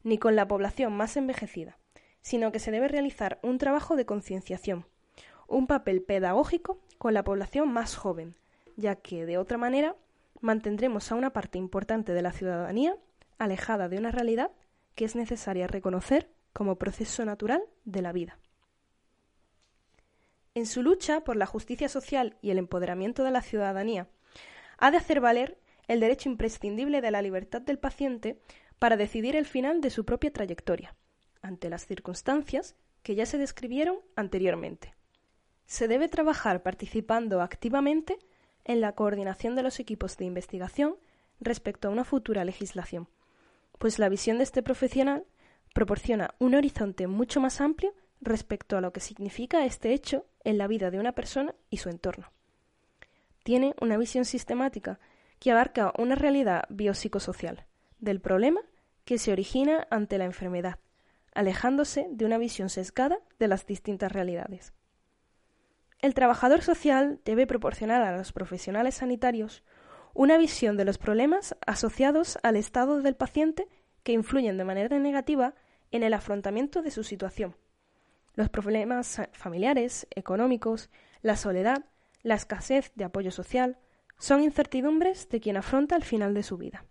ni 0.03 0.17
con 0.17 0.35
la 0.35 0.47
población 0.47 0.93
más 0.93 1.17
envejecida, 1.17 1.77
sino 2.21 2.51
que 2.51 2.59
se 2.59 2.71
debe 2.71 2.87
realizar 2.87 3.39
un 3.43 3.57
trabajo 3.57 3.95
de 3.95 4.05
concienciación, 4.05 4.85
un 5.47 5.67
papel 5.67 6.01
pedagógico 6.01 6.79
con 6.97 7.13
la 7.13 7.23
población 7.23 7.71
más 7.71 7.95
joven, 7.95 8.35
ya 8.75 8.95
que, 8.95 9.25
de 9.25 9.37
otra 9.37 9.57
manera, 9.57 9.95
mantendremos 10.41 11.11
a 11.11 11.15
una 11.15 11.31
parte 11.31 11.57
importante 11.57 12.13
de 12.13 12.21
la 12.21 12.31
ciudadanía 12.31 12.95
alejada 13.37 13.89
de 13.89 13.97
una 13.97 14.11
realidad 14.11 14.51
que 14.95 15.05
es 15.05 15.15
necesaria 15.15 15.67
reconocer 15.67 16.29
como 16.53 16.77
proceso 16.77 17.25
natural 17.25 17.63
de 17.85 18.01
la 18.01 18.11
vida. 18.11 18.37
En 20.55 20.65
su 20.65 20.83
lucha 20.83 21.23
por 21.23 21.35
la 21.35 21.45
justicia 21.45 21.89
social 21.89 22.37
y 22.41 22.51
el 22.51 22.57
empoderamiento 22.57 23.23
de 23.23 23.31
la 23.31 23.41
ciudadanía, 23.41 24.07
ha 24.79 24.91
de 24.91 24.97
hacer 24.97 25.19
valer 25.19 25.59
el 25.87 25.99
derecho 25.99 26.29
imprescindible 26.29 27.01
de 27.01 27.11
la 27.11 27.21
libertad 27.21 27.61
del 27.61 27.79
paciente 27.79 28.39
para 28.79 28.97
decidir 28.97 29.35
el 29.35 29.45
final 29.45 29.81
de 29.81 29.89
su 29.89 30.05
propia 30.05 30.31
trayectoria, 30.31 30.95
ante 31.41 31.69
las 31.69 31.85
circunstancias 31.85 32.75
que 33.03 33.15
ya 33.15 33.25
se 33.25 33.37
describieron 33.37 33.97
anteriormente. 34.15 34.95
Se 35.65 35.87
debe 35.87 36.07
trabajar 36.07 36.63
participando 36.63 37.41
activamente 37.41 38.17
en 38.65 38.81
la 38.81 38.93
coordinación 38.93 39.55
de 39.55 39.63
los 39.63 39.79
equipos 39.79 40.17
de 40.17 40.25
investigación 40.25 40.97
respecto 41.39 41.87
a 41.87 41.91
una 41.91 42.03
futura 42.03 42.45
legislación, 42.45 43.07
pues 43.77 43.99
la 43.99 44.09
visión 44.09 44.37
de 44.37 44.43
este 44.43 44.61
profesional 44.61 45.25
proporciona 45.73 46.35
un 46.39 46.55
horizonte 46.55 47.07
mucho 47.07 47.39
más 47.39 47.61
amplio 47.61 47.93
respecto 48.21 48.77
a 48.77 48.81
lo 48.81 48.91
que 48.91 48.99
significa 48.99 49.65
este 49.65 49.93
hecho 49.93 50.25
en 50.43 50.57
la 50.57 50.67
vida 50.67 50.91
de 50.91 50.99
una 50.99 51.13
persona 51.13 51.55
y 51.69 51.77
su 51.77 51.89
entorno. 51.89 52.31
Tiene 53.49 53.73
una 53.81 53.97
visión 53.97 54.25
sistemática 54.25 54.99
que 55.39 55.49
abarca 55.49 55.91
una 55.97 56.13
realidad 56.13 56.65
biopsicosocial 56.69 57.65
del 57.97 58.21
problema 58.21 58.61
que 59.05 59.17
se 59.17 59.31
origina 59.31 59.87
ante 59.89 60.19
la 60.19 60.25
enfermedad, 60.25 60.77
alejándose 61.33 62.05
de 62.11 62.25
una 62.25 62.37
visión 62.37 62.69
sesgada 62.69 63.17
de 63.39 63.47
las 63.47 63.65
distintas 63.65 64.11
realidades. 64.11 64.75
El 65.97 66.13
trabajador 66.13 66.61
social 66.61 67.21
debe 67.25 67.47
proporcionar 67.47 68.03
a 68.03 68.15
los 68.15 68.33
profesionales 68.33 68.93
sanitarios 68.93 69.63
una 70.13 70.37
visión 70.37 70.77
de 70.77 70.85
los 70.85 70.99
problemas 70.99 71.57
asociados 71.65 72.37
al 72.43 72.55
estado 72.55 73.01
del 73.01 73.15
paciente 73.15 73.67
que 74.03 74.11
influyen 74.11 74.59
de 74.59 74.65
manera 74.65 74.99
negativa 74.99 75.55
en 75.89 76.03
el 76.03 76.13
afrontamiento 76.13 76.83
de 76.83 76.91
su 76.91 77.03
situación. 77.03 77.55
Los 78.35 78.49
problemas 78.49 79.19
familiares, 79.31 80.05
económicos, 80.11 80.91
la 81.23 81.35
soledad, 81.35 81.83
la 82.23 82.35
escasez 82.35 82.91
de 82.95 83.05
apoyo 83.05 83.31
social, 83.31 83.77
son 84.17 84.41
incertidumbres 84.41 85.29
de 85.29 85.39
quien 85.39 85.57
afronta 85.57 85.95
el 85.95 86.03
final 86.03 86.33
de 86.33 86.43
su 86.43 86.57
vida. 86.57 86.85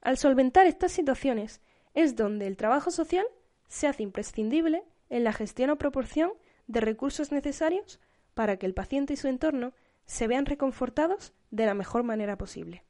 Al 0.00 0.18
solventar 0.18 0.66
estas 0.66 0.92
situaciones 0.92 1.60
es 1.94 2.16
donde 2.16 2.46
el 2.46 2.56
trabajo 2.56 2.90
social 2.90 3.26
se 3.68 3.86
hace 3.86 4.02
imprescindible 4.02 4.84
en 5.08 5.24
la 5.24 5.32
gestión 5.32 5.70
o 5.70 5.78
proporción 5.78 6.32
de 6.66 6.80
recursos 6.80 7.32
necesarios 7.32 8.00
para 8.34 8.56
que 8.56 8.66
el 8.66 8.74
paciente 8.74 9.14
y 9.14 9.16
su 9.16 9.28
entorno 9.28 9.72
se 10.06 10.26
vean 10.26 10.46
reconfortados 10.46 11.32
de 11.50 11.66
la 11.66 11.74
mejor 11.74 12.02
manera 12.02 12.36
posible. 12.36 12.84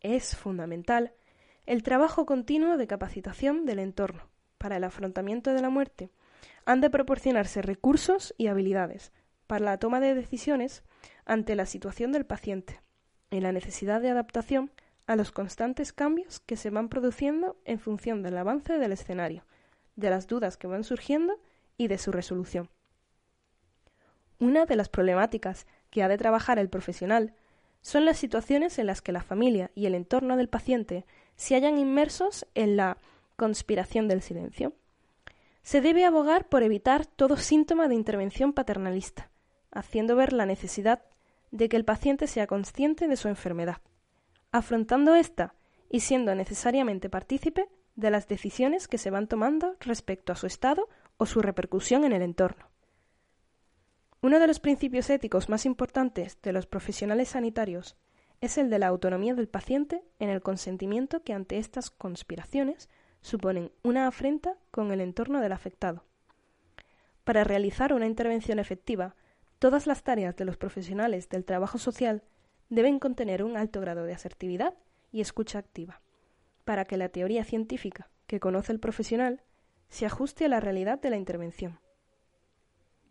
Es 0.00 0.36
fundamental 0.36 1.12
el 1.66 1.82
trabajo 1.82 2.26
continuo 2.26 2.76
de 2.76 2.86
capacitación 2.86 3.64
del 3.64 3.78
entorno 3.78 4.28
para 4.58 4.76
el 4.76 4.84
afrontamiento 4.84 5.52
de 5.52 5.62
la 5.62 5.70
muerte. 5.70 6.10
Han 6.64 6.80
de 6.80 6.90
proporcionarse 6.90 7.62
recursos 7.62 8.34
y 8.38 8.46
habilidades 8.46 9.12
para 9.46 9.64
la 9.64 9.78
toma 9.78 10.00
de 10.00 10.14
decisiones 10.14 10.82
ante 11.24 11.54
la 11.54 11.66
situación 11.66 12.12
del 12.12 12.26
paciente 12.26 12.80
y 13.30 13.40
la 13.40 13.52
necesidad 13.52 14.00
de 14.00 14.10
adaptación 14.10 14.70
a 15.06 15.16
los 15.16 15.30
constantes 15.32 15.92
cambios 15.92 16.40
que 16.40 16.56
se 16.56 16.70
van 16.70 16.88
produciendo 16.88 17.56
en 17.64 17.78
función 17.78 18.22
del 18.22 18.38
avance 18.38 18.78
del 18.78 18.92
escenario, 18.92 19.44
de 19.94 20.10
las 20.10 20.26
dudas 20.26 20.56
que 20.56 20.66
van 20.66 20.84
surgiendo 20.84 21.40
y 21.76 21.88
de 21.88 21.98
su 21.98 22.12
resolución. 22.12 22.68
Una 24.38 24.66
de 24.66 24.76
las 24.76 24.88
problemáticas 24.88 25.66
que 25.90 26.02
ha 26.02 26.08
de 26.08 26.18
trabajar 26.18 26.58
el 26.58 26.68
profesional 26.68 27.34
son 27.80 28.04
las 28.04 28.18
situaciones 28.18 28.78
en 28.78 28.86
las 28.86 29.00
que 29.00 29.12
la 29.12 29.22
familia 29.22 29.70
y 29.74 29.86
el 29.86 29.94
entorno 29.94 30.36
del 30.36 30.48
paciente 30.48 31.06
se 31.36 31.54
hallan 31.54 31.78
inmersos 31.78 32.46
en 32.54 32.76
la 32.76 32.98
conspiración 33.36 34.08
del 34.08 34.22
silencio. 34.22 34.74
Se 35.62 35.80
debe 35.80 36.04
abogar 36.04 36.48
por 36.48 36.62
evitar 36.62 37.06
todo 37.06 37.36
síntoma 37.36 37.88
de 37.88 37.94
intervención 37.94 38.52
paternalista, 38.52 39.30
haciendo 39.70 40.16
ver 40.16 40.32
la 40.32 40.46
necesidad 40.46 41.02
de 41.50 41.68
que 41.68 41.76
el 41.76 41.84
paciente 41.84 42.26
sea 42.26 42.46
consciente 42.46 43.08
de 43.08 43.16
su 43.16 43.28
enfermedad, 43.28 43.80
afrontando 44.52 45.14
ésta 45.14 45.54
y 45.90 46.00
siendo 46.00 46.34
necesariamente 46.34 47.08
partícipe 47.08 47.68
de 47.94 48.10
las 48.10 48.28
decisiones 48.28 48.88
que 48.88 48.98
se 48.98 49.10
van 49.10 49.26
tomando 49.26 49.76
respecto 49.80 50.32
a 50.32 50.36
su 50.36 50.46
estado 50.46 50.88
o 51.16 51.26
su 51.26 51.40
repercusión 51.40 52.04
en 52.04 52.12
el 52.12 52.22
entorno. 52.22 52.68
Uno 54.20 54.38
de 54.38 54.46
los 54.46 54.60
principios 54.60 55.08
éticos 55.10 55.48
más 55.48 55.66
importantes 55.66 56.40
de 56.42 56.52
los 56.52 56.66
profesionales 56.66 57.30
sanitarios 57.30 57.96
es 58.40 58.58
el 58.58 58.70
de 58.70 58.78
la 58.78 58.88
autonomía 58.88 59.34
del 59.34 59.48
paciente 59.48 60.02
en 60.18 60.28
el 60.28 60.42
consentimiento 60.42 61.22
que 61.22 61.32
ante 61.32 61.58
estas 61.58 61.90
conspiraciones 61.90 62.88
suponen 63.22 63.72
una 63.82 64.06
afrenta 64.06 64.56
con 64.70 64.92
el 64.92 65.00
entorno 65.00 65.40
del 65.40 65.52
afectado. 65.52 66.04
Para 67.24 67.44
realizar 67.44 67.92
una 67.92 68.06
intervención 68.06 68.58
efectiva, 68.58 69.16
todas 69.58 69.86
las 69.86 70.02
tareas 70.02 70.36
de 70.36 70.44
los 70.44 70.56
profesionales 70.56 71.28
del 71.28 71.44
trabajo 71.44 71.78
social 71.78 72.22
deben 72.68 72.98
contener 72.98 73.42
un 73.42 73.56
alto 73.56 73.80
grado 73.80 74.04
de 74.04 74.14
asertividad 74.14 74.74
y 75.12 75.20
escucha 75.20 75.58
activa, 75.58 76.02
para 76.64 76.84
que 76.84 76.96
la 76.96 77.08
teoría 77.08 77.44
científica 77.44 78.10
que 78.26 78.40
conoce 78.40 78.72
el 78.72 78.80
profesional 78.80 79.42
se 79.88 80.06
ajuste 80.06 80.44
a 80.44 80.48
la 80.48 80.60
realidad 80.60 81.00
de 81.00 81.10
la 81.10 81.16
intervención. 81.16 81.80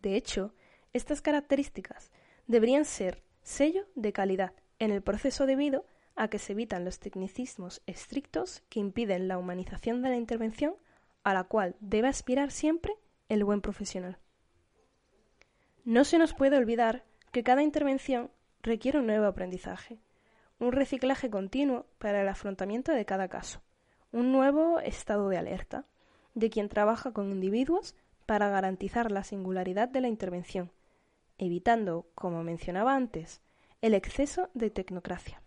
De 0.02 0.14
hecho, 0.14 0.54
estas 0.92 1.22
características 1.22 2.10
deberían 2.46 2.84
ser 2.84 3.22
sello 3.42 3.86
de 3.94 4.12
calidad 4.12 4.52
en 4.78 4.90
el 4.90 5.02
proceso 5.02 5.46
debido 5.46 5.86
a 6.14 6.28
que 6.28 6.38
se 6.38 6.52
evitan 6.52 6.84
los 6.84 6.98
tecnicismos 6.98 7.82
estrictos 7.86 8.62
que 8.68 8.80
impiden 8.80 9.28
la 9.28 9.38
humanización 9.38 10.02
de 10.02 10.10
la 10.10 10.16
intervención 10.16 10.74
a 11.24 11.34
la 11.34 11.44
cual 11.44 11.76
debe 11.80 12.08
aspirar 12.08 12.50
siempre 12.50 12.94
el 13.28 13.44
buen 13.44 13.60
profesional. 13.60 14.18
No 15.86 16.02
se 16.02 16.18
nos 16.18 16.34
puede 16.34 16.56
olvidar 16.56 17.04
que 17.30 17.44
cada 17.44 17.62
intervención 17.62 18.32
requiere 18.60 18.98
un 18.98 19.06
nuevo 19.06 19.26
aprendizaje, 19.26 20.00
un 20.58 20.72
reciclaje 20.72 21.30
continuo 21.30 21.86
para 21.98 22.22
el 22.22 22.28
afrontamiento 22.28 22.90
de 22.90 23.04
cada 23.04 23.28
caso, 23.28 23.62
un 24.10 24.32
nuevo 24.32 24.80
estado 24.80 25.28
de 25.28 25.38
alerta 25.38 25.84
de 26.34 26.50
quien 26.50 26.68
trabaja 26.68 27.12
con 27.12 27.30
individuos 27.30 27.94
para 28.26 28.50
garantizar 28.50 29.12
la 29.12 29.22
singularidad 29.22 29.88
de 29.88 30.00
la 30.00 30.08
intervención, 30.08 30.72
evitando, 31.38 32.08
como 32.16 32.42
mencionaba 32.42 32.96
antes, 32.96 33.40
el 33.80 33.94
exceso 33.94 34.50
de 34.54 34.70
tecnocracia. 34.70 35.40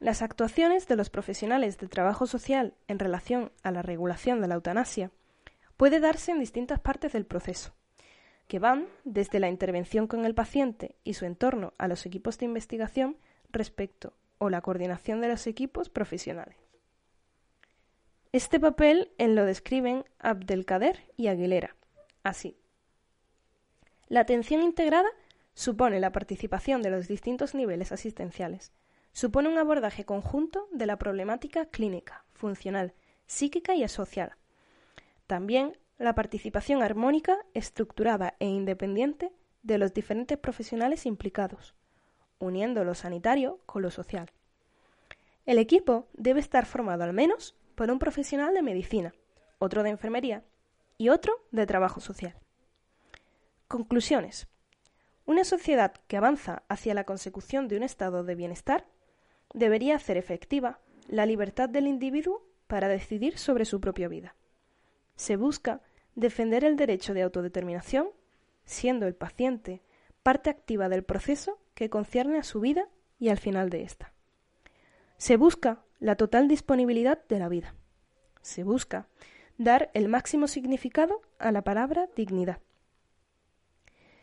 Las 0.00 0.22
actuaciones 0.22 0.88
de 0.88 0.96
los 0.96 1.08
profesionales 1.08 1.78
de 1.78 1.86
trabajo 1.86 2.26
social 2.26 2.74
en 2.88 2.98
relación 2.98 3.52
a 3.62 3.70
la 3.70 3.82
regulación 3.82 4.40
de 4.40 4.48
la 4.48 4.56
eutanasia 4.56 5.12
puede 5.76 6.00
darse 6.00 6.32
en 6.32 6.40
distintas 6.40 6.80
partes 6.80 7.12
del 7.12 7.26
proceso, 7.26 7.76
que 8.46 8.58
van 8.58 8.88
desde 9.04 9.40
la 9.40 9.48
intervención 9.48 10.06
con 10.06 10.24
el 10.24 10.34
paciente 10.34 10.96
y 11.04 11.14
su 11.14 11.24
entorno 11.24 11.74
a 11.78 11.88
los 11.88 12.06
equipos 12.06 12.38
de 12.38 12.46
investigación 12.46 13.16
respecto 13.50 14.14
o 14.38 14.50
la 14.50 14.60
coordinación 14.60 15.20
de 15.20 15.28
los 15.28 15.46
equipos 15.46 15.88
profesionales. 15.88 16.56
Este 18.32 18.60
papel 18.60 19.12
en 19.18 19.34
lo 19.34 19.44
describen 19.44 20.04
Abdelkader 20.18 21.04
y 21.16 21.28
Aguilera, 21.28 21.74
así. 22.22 22.58
La 24.08 24.20
atención 24.20 24.62
integrada 24.62 25.08
supone 25.54 26.00
la 26.00 26.12
participación 26.12 26.82
de 26.82 26.90
los 26.90 27.08
distintos 27.08 27.54
niveles 27.54 27.92
asistenciales, 27.92 28.72
supone 29.12 29.48
un 29.48 29.58
abordaje 29.58 30.04
conjunto 30.04 30.68
de 30.70 30.86
la 30.86 30.98
problemática 30.98 31.66
clínica, 31.66 32.24
funcional, 32.34 32.92
psíquica 33.26 33.74
y 33.74 33.88
social. 33.88 34.36
También 35.26 35.78
la 35.98 36.14
participación 36.14 36.82
armónica, 36.82 37.38
estructurada 37.54 38.34
e 38.38 38.46
independiente 38.46 39.32
de 39.62 39.78
los 39.78 39.94
diferentes 39.94 40.38
profesionales 40.38 41.06
implicados, 41.06 41.74
uniendo 42.38 42.84
lo 42.84 42.94
sanitario 42.94 43.60
con 43.66 43.82
lo 43.82 43.90
social. 43.90 44.30
El 45.46 45.58
equipo 45.58 46.08
debe 46.12 46.40
estar 46.40 46.66
formado 46.66 47.04
al 47.04 47.12
menos 47.12 47.56
por 47.74 47.90
un 47.90 47.98
profesional 47.98 48.54
de 48.54 48.62
medicina, 48.62 49.14
otro 49.58 49.82
de 49.82 49.90
enfermería 49.90 50.44
y 50.98 51.08
otro 51.08 51.32
de 51.50 51.66
trabajo 51.66 52.00
social. 52.00 52.34
Conclusiones. 53.68 54.48
Una 55.24 55.44
sociedad 55.44 55.94
que 56.06 56.16
avanza 56.16 56.62
hacia 56.68 56.94
la 56.94 57.04
consecución 57.04 57.68
de 57.68 57.76
un 57.76 57.82
estado 57.82 58.22
de 58.22 58.34
bienestar 58.34 58.86
debería 59.52 59.96
hacer 59.96 60.16
efectiva 60.16 60.78
la 61.08 61.26
libertad 61.26 61.68
del 61.68 61.86
individuo 61.86 62.46
para 62.66 62.88
decidir 62.88 63.38
sobre 63.38 63.64
su 63.64 63.80
propia 63.80 64.08
vida. 64.08 64.36
Se 65.16 65.36
busca 65.36 65.80
defender 66.16 66.64
el 66.64 66.76
derecho 66.76 67.14
de 67.14 67.22
autodeterminación, 67.22 68.08
siendo 68.64 69.06
el 69.06 69.14
paciente 69.14 69.82
parte 70.24 70.50
activa 70.50 70.88
del 70.88 71.04
proceso 71.04 71.60
que 71.74 71.88
concierne 71.88 72.38
a 72.38 72.42
su 72.42 72.58
vida 72.58 72.88
y 73.20 73.28
al 73.28 73.38
final 73.38 73.70
de 73.70 73.82
ésta. 73.82 74.12
Se 75.18 75.36
busca 75.36 75.84
la 76.00 76.16
total 76.16 76.48
disponibilidad 76.48 77.24
de 77.28 77.38
la 77.38 77.48
vida. 77.48 77.74
Se 78.42 78.64
busca 78.64 79.06
dar 79.56 79.90
el 79.94 80.08
máximo 80.08 80.48
significado 80.48 81.22
a 81.38 81.52
la 81.52 81.62
palabra 81.62 82.08
dignidad. 82.16 82.58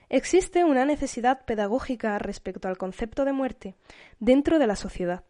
Existe 0.10 0.64
una 0.64 0.86
necesidad 0.86 1.46
pedagógica 1.46 2.20
respecto 2.20 2.68
al 2.68 2.78
concepto 2.78 3.26
de 3.26 3.34
muerte 3.34 3.76
dentro 4.20 4.60
de 4.60 4.68
la 4.68 4.76
sociedad, 4.76 5.24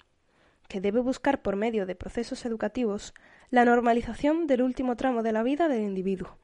que 0.68 0.82
debe 0.82 1.00
buscar 1.00 1.42
por 1.42 1.56
medio 1.56 1.86
de 1.86 1.96
procesos 1.96 2.46
educativos 2.46 3.14
la 3.50 3.64
normalización 3.64 4.48
del 4.48 4.64
último 4.64 4.96
tramo 4.98 5.24
de 5.24 5.32
la 5.32 5.44
vida 5.44 5.68
del 5.68 5.84
individuo, 5.84 6.38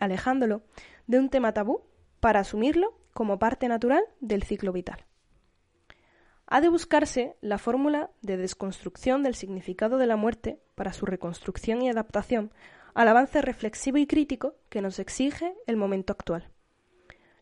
alejándolo 0.00 0.62
de 1.06 1.18
un 1.18 1.28
tema 1.30 1.52
tabú 1.52 1.82
para 2.20 2.40
asumirlo 2.40 2.98
como 3.12 3.38
parte 3.38 3.68
natural 3.68 4.02
del 4.20 4.42
ciclo 4.42 4.72
vital. 4.72 5.04
Ha 6.46 6.60
de 6.60 6.68
buscarse 6.68 7.36
la 7.40 7.58
fórmula 7.58 8.10
de 8.20 8.36
desconstrucción 8.36 9.22
del 9.22 9.34
significado 9.34 9.98
de 9.98 10.06
la 10.06 10.16
muerte 10.16 10.60
para 10.74 10.92
su 10.92 11.06
reconstrucción 11.06 11.82
y 11.82 11.88
adaptación 11.88 12.52
al 12.94 13.08
avance 13.08 13.40
reflexivo 13.42 13.96
y 13.98 14.06
crítico 14.06 14.54
que 14.68 14.82
nos 14.82 14.98
exige 14.98 15.54
el 15.66 15.76
momento 15.76 16.12
actual. 16.12 16.50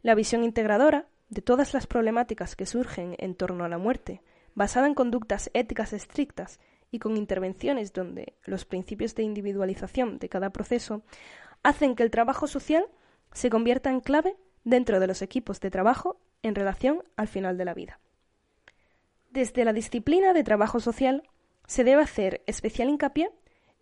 La 0.02 0.14
visión 0.14 0.44
integradora 0.44 1.08
de 1.28 1.42
todas 1.42 1.74
las 1.74 1.86
problemáticas 1.86 2.56
que 2.56 2.66
surgen 2.66 3.16
en 3.18 3.34
torno 3.34 3.64
a 3.64 3.68
la 3.68 3.78
muerte, 3.78 4.22
basada 4.54 4.86
en 4.86 4.94
conductas 4.94 5.50
éticas 5.54 5.92
estrictas 5.92 6.60
y 6.90 6.98
con 6.98 7.16
intervenciones 7.16 7.92
donde 7.92 8.34
los 8.44 8.64
principios 8.64 9.14
de 9.14 9.22
individualización 9.22 10.18
de 10.18 10.28
cada 10.28 10.50
proceso 10.50 11.02
hacen 11.62 11.94
que 11.94 12.02
el 12.02 12.10
trabajo 12.10 12.46
social 12.46 12.86
se 13.32 13.50
convierta 13.50 13.90
en 13.90 14.00
clave 14.00 14.36
dentro 14.64 15.00
de 15.00 15.06
los 15.06 15.22
equipos 15.22 15.60
de 15.60 15.70
trabajo 15.70 16.20
en 16.42 16.54
relación 16.54 17.02
al 17.16 17.28
final 17.28 17.56
de 17.56 17.64
la 17.64 17.74
vida. 17.74 18.00
Desde 19.30 19.64
la 19.64 19.72
disciplina 19.72 20.32
de 20.32 20.44
trabajo 20.44 20.80
social 20.80 21.22
se 21.66 21.84
debe 21.84 22.02
hacer 22.02 22.42
especial 22.46 22.88
hincapié 22.88 23.30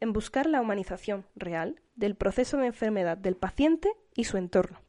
en 0.01 0.13
buscar 0.13 0.47
la 0.47 0.61
humanización 0.61 1.27
real 1.35 1.81
del 1.97 2.15
proceso 2.15 2.57
de 2.59 2.67
enfermedad 2.67 3.19
del 3.19 3.37
paciente 3.37 3.91
y 4.15 4.25
su 4.25 4.37
entorno 4.37 4.81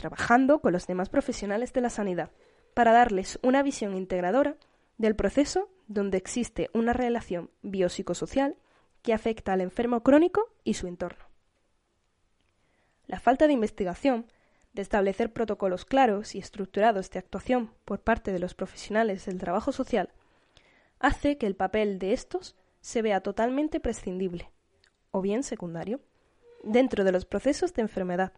trabajando 0.00 0.60
con 0.62 0.72
los 0.72 0.86
demás 0.86 1.10
profesionales 1.10 1.74
de 1.74 1.82
la 1.82 1.90
sanidad 1.90 2.30
para 2.72 2.92
darles 2.92 3.38
una 3.42 3.62
visión 3.62 3.94
integradora 3.94 4.56
del 4.96 5.14
proceso 5.14 5.68
donde 5.88 6.16
existe 6.16 6.70
una 6.72 6.94
relación 6.94 7.50
biopsicosocial 7.60 8.56
que 9.02 9.12
afecta 9.12 9.52
al 9.52 9.60
enfermo 9.60 10.02
crónico 10.02 10.54
y 10.64 10.74
su 10.74 10.86
entorno. 10.86 11.29
La 13.10 13.18
falta 13.18 13.48
de 13.48 13.52
investigación, 13.52 14.26
de 14.72 14.82
establecer 14.82 15.32
protocolos 15.32 15.84
claros 15.84 16.36
y 16.36 16.38
estructurados 16.38 17.10
de 17.10 17.18
actuación 17.18 17.72
por 17.84 17.98
parte 17.98 18.30
de 18.30 18.38
los 18.38 18.54
profesionales 18.54 19.26
del 19.26 19.40
trabajo 19.40 19.72
social, 19.72 20.10
hace 21.00 21.36
que 21.36 21.48
el 21.48 21.56
papel 21.56 21.98
de 21.98 22.12
estos 22.12 22.54
se 22.80 23.02
vea 23.02 23.20
totalmente 23.20 23.80
prescindible, 23.80 24.52
o 25.10 25.22
bien 25.22 25.42
secundario, 25.42 26.00
dentro 26.62 27.02
de 27.02 27.10
los 27.10 27.24
procesos 27.24 27.74
de 27.74 27.82
enfermedad 27.82 28.32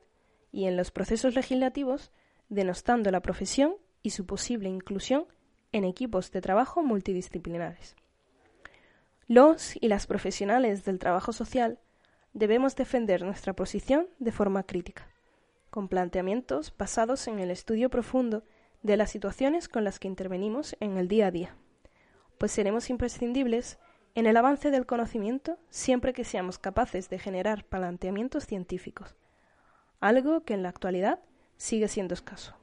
y 0.53 0.65
en 0.65 0.79
los 0.79 0.91
procesos 0.91 1.35
legislativos, 1.35 2.11
denostando 2.49 3.11
la 3.11 3.21
profesión 3.21 3.75
y 4.03 4.09
su 4.09 4.25
posible 4.25 4.71
inclusión 4.71 5.27
en 5.73 5.85
equipos 5.85 6.31
de 6.31 6.41
trabajo 6.41 6.83
multidisciplinares. 6.83 7.95
Los 9.27 9.77
y 9.79 9.89
las 9.89 10.07
profesionales 10.07 10.83
del 10.87 10.99
trabajo 10.99 11.35
social 11.35 11.79
debemos 12.33 12.77
defender 12.77 13.23
nuestra 13.25 13.53
posición 13.53 14.09
de 14.19 14.33
forma 14.33 14.63
crítica, 14.65 15.09
con 15.71 15.89
planteamientos 15.89 16.75
basados 16.77 17.27
en 17.29 17.39
el 17.39 17.51
estudio 17.51 17.91
profundo 17.91 18.45
de 18.83 18.97
las 18.97 19.11
situaciones 19.11 19.69
con 19.69 19.85
las 19.85 19.99
que 19.99 20.09
intervenimos 20.09 20.77
en 20.81 20.97
el 20.97 21.09
día 21.09 21.29
a 21.29 21.31
día, 21.31 21.57
pues 22.39 22.53
seremos 22.53 22.91
imprescindibles 22.91 23.79
en 24.15 24.27
el 24.27 24.37
avance 24.37 24.71
del 24.71 24.87
conocimiento 24.87 25.59
siempre 25.71 26.13
que 26.13 26.25
seamos 26.25 26.59
capaces 26.59 27.09
de 27.09 27.19
generar 27.19 27.65
planteamientos 27.65 28.47
científicos, 28.47 29.17
algo 30.01 30.45
que 30.45 30.55
en 30.55 30.63
la 30.63 30.69
actualidad 30.69 31.21
sigue 31.57 31.89
siendo 31.89 32.15
escaso. 32.15 32.57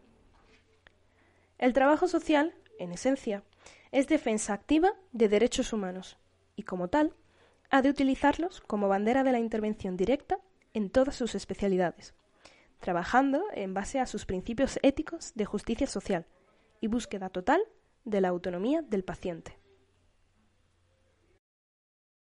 El 1.57 1.73
trabajo 1.73 2.07
social, 2.07 2.53
en 2.77 2.91
esencia, 2.91 3.43
es 3.91 4.07
defensa 4.07 4.53
activa 4.53 4.93
de 5.11 5.29
derechos 5.29 5.73
humanos 5.73 6.17
y, 6.55 6.63
como 6.63 6.89
tal, 6.89 7.15
ha 7.69 7.81
de 7.81 7.89
utilizarlos 7.89 8.61
como 8.61 8.87
bandera 8.87 9.23
de 9.23 9.31
la 9.31 9.39
intervención 9.39 9.97
directa 9.97 10.39
en 10.73 10.89
todas 10.89 11.15
sus 11.15 11.35
especialidades, 11.35 12.13
trabajando 12.79 13.43
en 13.53 13.73
base 13.73 13.99
a 13.99 14.05
sus 14.05 14.25
principios 14.25 14.79
éticos 14.81 15.33
de 15.35 15.45
justicia 15.45 15.87
social 15.87 16.25
y 16.81 16.87
búsqueda 16.87 17.29
total 17.29 17.61
de 18.05 18.21
la 18.21 18.29
autonomía 18.29 18.81
del 18.81 19.03
paciente. 19.03 19.58